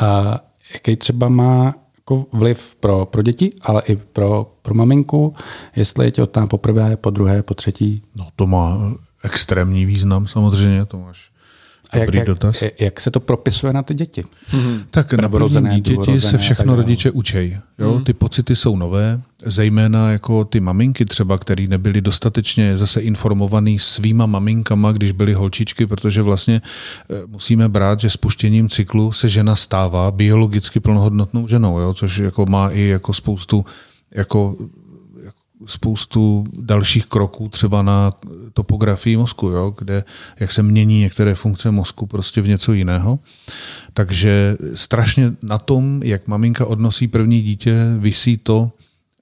A 0.00 0.40
jaký 0.74 0.96
třeba 0.96 1.28
má 1.28 1.74
jako 2.10 2.26
vliv 2.32 2.74
pro, 2.74 3.06
pro 3.06 3.22
děti, 3.22 3.50
ale 3.62 3.82
i 3.86 3.96
pro, 3.96 4.52
pro 4.62 4.74
maminku, 4.74 5.34
jestli 5.76 6.04
je 6.04 6.10
těhotná 6.10 6.46
poprvé, 6.46 6.96
po 6.96 7.10
druhé, 7.10 7.42
po 7.42 7.54
třetí? 7.54 8.02
No 8.14 8.28
to 8.36 8.46
má 8.46 8.94
extrémní 9.24 9.86
význam 9.86 10.26
samozřejmě, 10.26 10.86
to 10.86 10.98
máš 10.98 11.30
a 11.96 12.16
jak, 12.16 12.26
dotaz. 12.26 12.62
Jak, 12.62 12.80
jak 12.80 13.00
se 13.00 13.10
to 13.10 13.20
propisuje 13.20 13.72
na 13.72 13.82
ty 13.82 13.94
děti? 13.94 14.22
Mm-hmm. 14.22 14.80
Tak 14.90 15.12
na 15.12 15.28
prvním 15.28 15.68
dítěti 15.68 16.20
se 16.20 16.38
všechno 16.38 16.76
rodiče 16.76 17.10
učej. 17.10 17.58
Jo? 17.78 17.94
Mm. 17.94 18.04
Ty 18.04 18.12
pocity 18.12 18.56
jsou 18.56 18.76
nové, 18.76 19.20
zejména 19.46 20.12
jako 20.12 20.44
ty 20.44 20.60
maminky 20.60 21.04
třeba, 21.04 21.38
které 21.38 21.66
nebyly 21.66 22.00
dostatečně 22.00 22.76
zase 22.76 23.00
informovaný 23.00 23.78
svýma 23.78 24.26
maminkama, 24.26 24.92
když 24.92 25.12
byly 25.12 25.34
holčičky, 25.34 25.86
protože 25.86 26.22
vlastně 26.22 26.62
eh, 27.10 27.14
musíme 27.26 27.68
brát, 27.68 28.00
že 28.00 28.10
spuštěním 28.10 28.68
cyklu 28.68 29.12
se 29.12 29.28
žena 29.28 29.56
stává 29.56 30.10
biologicky 30.10 30.80
plnohodnotnou 30.80 31.48
ženou, 31.48 31.78
jo? 31.78 31.94
což 31.94 32.18
jako 32.18 32.46
má 32.46 32.70
i 32.70 32.80
jako 32.80 33.12
spoustu 33.12 33.64
jako 34.14 34.56
spoustu 35.66 36.44
dalších 36.60 37.06
kroků 37.06 37.48
třeba 37.48 37.82
na 37.82 38.12
topografii 38.52 39.16
mozku, 39.16 39.48
jo, 39.48 39.74
kde 39.78 40.04
jak 40.40 40.52
se 40.52 40.62
mění 40.62 41.00
některé 41.00 41.34
funkce 41.34 41.70
mozku 41.70 42.06
prostě 42.06 42.40
v 42.40 42.48
něco 42.48 42.72
jiného. 42.72 43.18
Takže 43.94 44.56
strašně 44.74 45.32
na 45.42 45.58
tom, 45.58 46.00
jak 46.04 46.28
maminka 46.28 46.66
odnosí 46.66 47.08
první 47.08 47.42
dítě, 47.42 47.76
visí 47.98 48.36
to, 48.36 48.70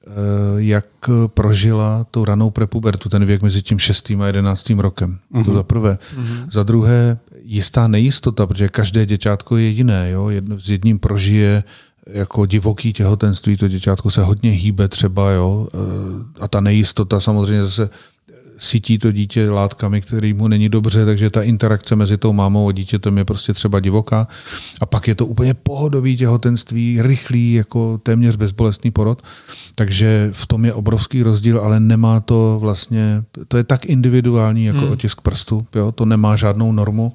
eh, 0.06 0.10
jak 0.56 0.86
prožila 1.26 2.06
tu 2.10 2.24
ranou 2.24 2.50
prepubertu, 2.50 3.08
ten 3.08 3.24
věk 3.24 3.42
mezi 3.42 3.62
tím 3.62 3.78
šestým 3.78 4.22
a 4.22 4.26
jedenáctým 4.26 4.78
rokem. 4.78 5.18
Uh-huh. 5.32 5.44
To 5.44 5.50
mhm. 5.50 5.54
za 5.54 5.62
prvé. 5.62 5.98
Uh-huh. 6.16 6.48
Za 6.52 6.62
druhé, 6.62 7.18
jistá 7.42 7.88
nejistota, 7.88 8.46
protože 8.46 8.68
každé 8.68 9.06
děťátko 9.06 9.56
je 9.56 9.68
jiné. 9.68 10.10
Jo? 10.10 10.28
Jedno, 10.28 10.60
s 10.60 10.70
jedním 10.70 10.98
prožije 10.98 11.64
jako 12.06 12.46
divoký 12.46 12.92
těhotenství, 12.92 13.56
to 13.56 13.68
děťátko 13.68 14.10
se 14.10 14.22
hodně 14.22 14.50
hýbe 14.50 14.88
třeba, 14.88 15.30
jo, 15.30 15.68
e, 15.74 15.78
a 16.40 16.48
ta 16.48 16.60
nejistota 16.60 17.20
samozřejmě 17.20 17.62
zase 17.62 17.90
sytí 18.58 18.98
to 18.98 19.12
dítě 19.12 19.50
látkami, 19.50 20.00
který 20.00 20.34
mu 20.34 20.48
není 20.48 20.68
dobře, 20.68 21.04
takže 21.04 21.30
ta 21.30 21.42
interakce 21.42 21.96
mezi 21.96 22.16
tou 22.16 22.32
mámou 22.32 22.68
a 22.68 22.72
dítětem 22.72 23.18
je 23.18 23.24
prostě 23.24 23.54
třeba 23.54 23.80
divoká. 23.80 24.28
A 24.80 24.86
pak 24.86 25.08
je 25.08 25.14
to 25.14 25.26
úplně 25.26 25.54
pohodový 25.54 26.16
těhotenství, 26.16 27.02
rychlý, 27.02 27.52
jako 27.52 28.00
téměř 28.02 28.36
bezbolestný 28.36 28.90
porod. 28.90 29.22
Takže 29.74 30.28
v 30.32 30.46
tom 30.46 30.64
je 30.64 30.72
obrovský 30.72 31.22
rozdíl, 31.22 31.60
ale 31.60 31.80
nemá 31.80 32.20
to 32.20 32.58
vlastně, 32.60 33.24
to 33.48 33.56
je 33.56 33.64
tak 33.64 33.86
individuální 33.86 34.64
jako 34.64 34.78
hmm. 34.78 34.92
otisk 34.92 35.20
prstu, 35.20 35.66
jo? 35.74 35.92
to 35.92 36.04
nemá 36.04 36.36
žádnou 36.36 36.72
normu. 36.72 37.12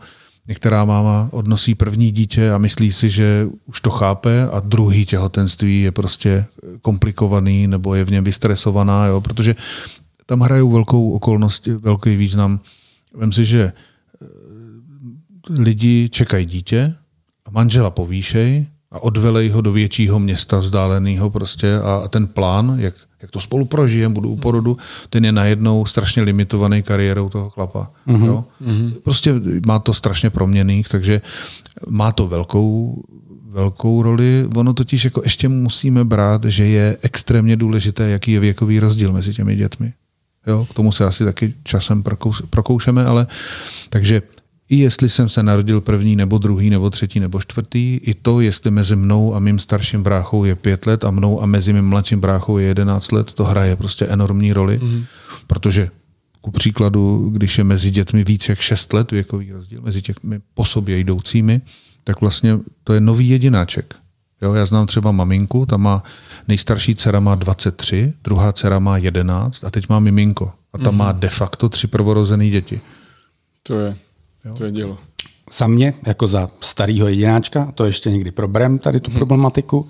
Některá 0.50 0.86
máma 0.86 1.30
odnosí 1.32 1.76
první 1.76 2.12
dítě 2.12 2.52
a 2.52 2.58
myslí 2.58 2.92
si, 2.92 3.10
že 3.10 3.48
už 3.66 3.82
to 3.82 3.90
chápe 3.90 4.50
a 4.52 4.60
druhý 4.60 5.06
těhotenství 5.06 5.82
je 5.82 5.92
prostě 5.92 6.46
komplikovaný 6.82 7.68
nebo 7.68 7.96
je 7.96 8.06
v 8.06 8.12
něm 8.12 8.24
vystresovaná, 8.24 9.06
jo? 9.06 9.22
protože 9.22 9.56
tam 10.26 10.40
hrajou 10.40 10.72
velkou 10.72 11.12
okolnost, 11.12 11.68
velký 11.68 12.16
význam. 12.16 12.60
Vem 13.14 13.32
si, 13.32 13.46
že 13.46 13.62
eh, 13.64 14.26
lidi 15.50 16.10
čekají 16.10 16.46
dítě 16.46 16.96
a 17.46 17.52
manžela 17.52 17.90
povýšej 17.90 18.66
a 18.92 19.04
odvelej 19.04 19.50
ho 19.50 19.62
do 19.62 19.72
většího 19.72 20.20
města 20.20 20.60
vzdáleného 20.60 21.30
prostě 21.30 21.76
a 21.78 22.08
ten 22.08 22.28
plán, 22.28 22.76
jak, 22.78 22.96
jak 23.22 23.32
to 23.32 23.40
spolu 23.40 23.66
prožijeme, 23.66 24.14
budu 24.14 24.30
u 24.30 24.36
porodu, 24.36 24.78
ten 25.10 25.26
je 25.26 25.32
najednou 25.32 25.86
strašně 25.86 26.24
limitovaný 26.24 26.84
kariérou 26.84 27.30
toho 27.30 27.50
chlapa. 27.50 27.92
Mm-hmm. 28.08 28.26
Jo? 28.26 28.46
Mm-hmm. 28.62 28.94
Prostě 29.04 29.34
má 29.68 29.80
to 29.80 29.94
strašně 29.94 30.30
proměný, 30.30 30.84
takže 30.90 31.22
má 31.88 32.12
to 32.12 32.28
velkou, 32.28 33.04
velkou 33.50 34.02
roli. 34.02 34.48
Ono 34.56 34.74
totiž 34.74 35.06
jako 35.06 35.22
ještě 35.24 35.50
musíme 35.50 36.06
brát, 36.06 36.46
že 36.46 36.66
je 36.66 36.98
extrémně 37.02 37.56
důležité, 37.56 38.10
jaký 38.10 38.32
je 38.32 38.40
věkový 38.40 38.80
rozdíl 38.80 39.14
mezi 39.14 39.34
těmi 39.34 39.56
dětmi. 39.56 39.94
Jo, 40.48 40.68
k 40.70 40.74
tomu 40.74 40.92
se 40.92 41.06
asi 41.06 41.26
taky 41.26 41.54
časem 41.64 42.04
prokoušeme, 42.50 43.06
ale 43.06 43.28
takže 43.90 44.22
i 44.70 44.76
jestli 44.76 45.10
jsem 45.10 45.30
se 45.30 45.44
narodil 45.44 45.82
první, 45.82 46.16
nebo 46.16 46.38
druhý, 46.38 46.70
nebo 46.70 46.90
třetí, 46.90 47.20
nebo 47.20 47.42
čtvrtý, 47.42 48.00
i 48.04 48.14
to, 48.14 48.42
jestli 48.42 48.72
mezi 48.72 48.96
mnou 48.96 49.36
a 49.36 49.40
mým 49.40 49.60
starším 49.60 50.04
bráchou 50.04 50.44
je 50.44 50.56
pět 50.56 50.86
let 50.86 51.06
a 51.06 51.12
mnou 51.12 51.42
a 51.42 51.46
mezi 51.46 51.74
mým 51.74 51.86
mladším 51.86 52.20
bráchou 52.20 52.58
je 52.58 52.68
jedenáct 52.68 53.12
let, 53.12 53.34
to 53.34 53.44
hraje 53.44 53.76
prostě 53.76 54.06
enormní 54.06 54.54
roli, 54.54 54.80
mm. 54.84 55.04
protože 55.48 55.90
ku 56.42 56.52
příkladu, 56.52 57.30
když 57.30 57.58
je 57.58 57.64
mezi 57.64 57.92
dětmi 57.92 58.24
víc 58.24 58.50
jak 58.50 58.60
šest 58.60 58.94
let 58.94 59.12
věkový 59.12 59.52
rozdíl, 59.52 59.82
mezi 59.82 60.02
těmi 60.02 60.40
po 60.54 60.66
sobě 60.66 60.98
jdoucími, 60.98 61.62
tak 62.04 62.22
vlastně 62.22 62.60
to 62.84 62.94
je 62.94 63.02
nový 63.02 63.30
jedináček. 63.30 63.96
Jo, 64.42 64.54
já 64.54 64.66
znám 64.66 64.88
třeba 64.88 65.12
maminku, 65.12 65.66
ta 65.66 65.78
má 65.78 66.04
nejstarší 66.48 66.96
dcera 66.96 67.20
má 67.20 67.36
23, 67.36 68.14
druhá 68.24 68.54
dcera 68.54 68.80
má 68.80 68.98
11 68.98 69.64
a 69.64 69.70
teď 69.70 69.90
má 69.90 70.00
miminko. 70.00 70.52
A 70.74 70.78
ta 70.78 70.84
mm-hmm. 70.84 70.96
má 70.96 71.12
de 71.12 71.30
facto 71.30 71.70
tři 71.70 71.88
prvorozené 71.88 72.50
děti. 72.50 72.82
To 73.64 73.80
je, 73.80 73.98
jo. 74.46 74.54
to 74.54 74.66
je 74.66 74.72
dělo. 74.72 74.98
Za 75.52 75.68
mě, 75.68 75.94
jako 76.06 76.28
za 76.28 76.50
starého 76.62 77.08
jedináčka, 77.08 77.72
to 77.76 77.86
ještě 77.86 78.12
někdy 78.12 78.32
proberem 78.32 78.80
tady 78.80 79.00
tu 79.00 79.12
mm-hmm. 79.12 79.18
problematiku. 79.18 79.88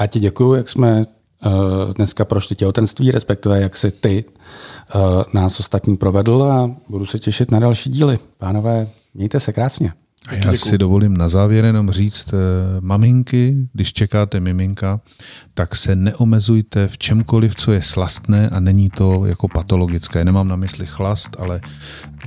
Já 0.00 0.06
ti 0.06 0.20
děkuji, 0.20 0.54
jak 0.54 0.68
jsme 0.68 0.98
uh, 0.98 1.52
dneska 1.94 2.24
prošli 2.24 2.56
těhotenství, 2.56 3.10
respektive 3.10 3.60
jak 3.60 3.76
si 3.76 3.90
ty 3.90 4.24
uh, 4.94 5.00
nás 5.34 5.60
ostatní 5.60 5.96
provedl 5.96 6.42
a 6.42 6.70
budu 6.88 7.06
se 7.06 7.18
těšit 7.18 7.50
na 7.50 7.58
další 7.58 7.90
díly. 7.90 8.18
Pánové, 8.38 8.88
mějte 9.14 9.40
se 9.40 9.52
krásně. 9.52 9.92
A 10.28 10.34
já 10.34 10.54
si 10.54 10.78
dovolím 10.78 11.16
na 11.16 11.28
závěr 11.28 11.64
jenom 11.64 11.90
říct, 11.90 12.28
eh, 12.28 12.36
maminky, 12.80 13.68
když 13.72 13.92
čekáte 13.92 14.40
miminka, 14.40 15.00
tak 15.54 15.76
se 15.76 15.96
neomezujte 15.96 16.88
v 16.88 16.98
čemkoliv, 16.98 17.54
co 17.54 17.72
je 17.72 17.82
slastné 17.82 18.48
a 18.48 18.60
není 18.60 18.90
to 18.90 19.26
jako 19.26 19.48
patologické. 19.48 20.24
Nemám 20.24 20.48
na 20.48 20.56
mysli 20.56 20.86
chlast, 20.86 21.36
ale 21.38 21.60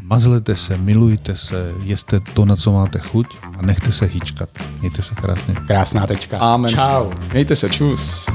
mazlete 0.01 0.55
se, 0.55 0.77
milujte 0.77 1.35
se, 1.35 1.71
jeste 1.83 2.19
to, 2.19 2.45
na 2.45 2.55
co 2.55 2.71
máte 2.71 2.99
chuť 2.99 3.27
a 3.57 3.61
nechte 3.61 3.91
se 3.91 4.05
hýčkat. 4.05 4.49
Mějte 4.79 5.03
se 5.03 5.15
krásně. 5.15 5.55
Krásná 5.67 6.07
tečka. 6.07 6.37
Amen. 6.37 6.71
Čau. 6.71 7.11
Mějte 7.31 7.55
se, 7.55 7.69
čus. 7.69 8.25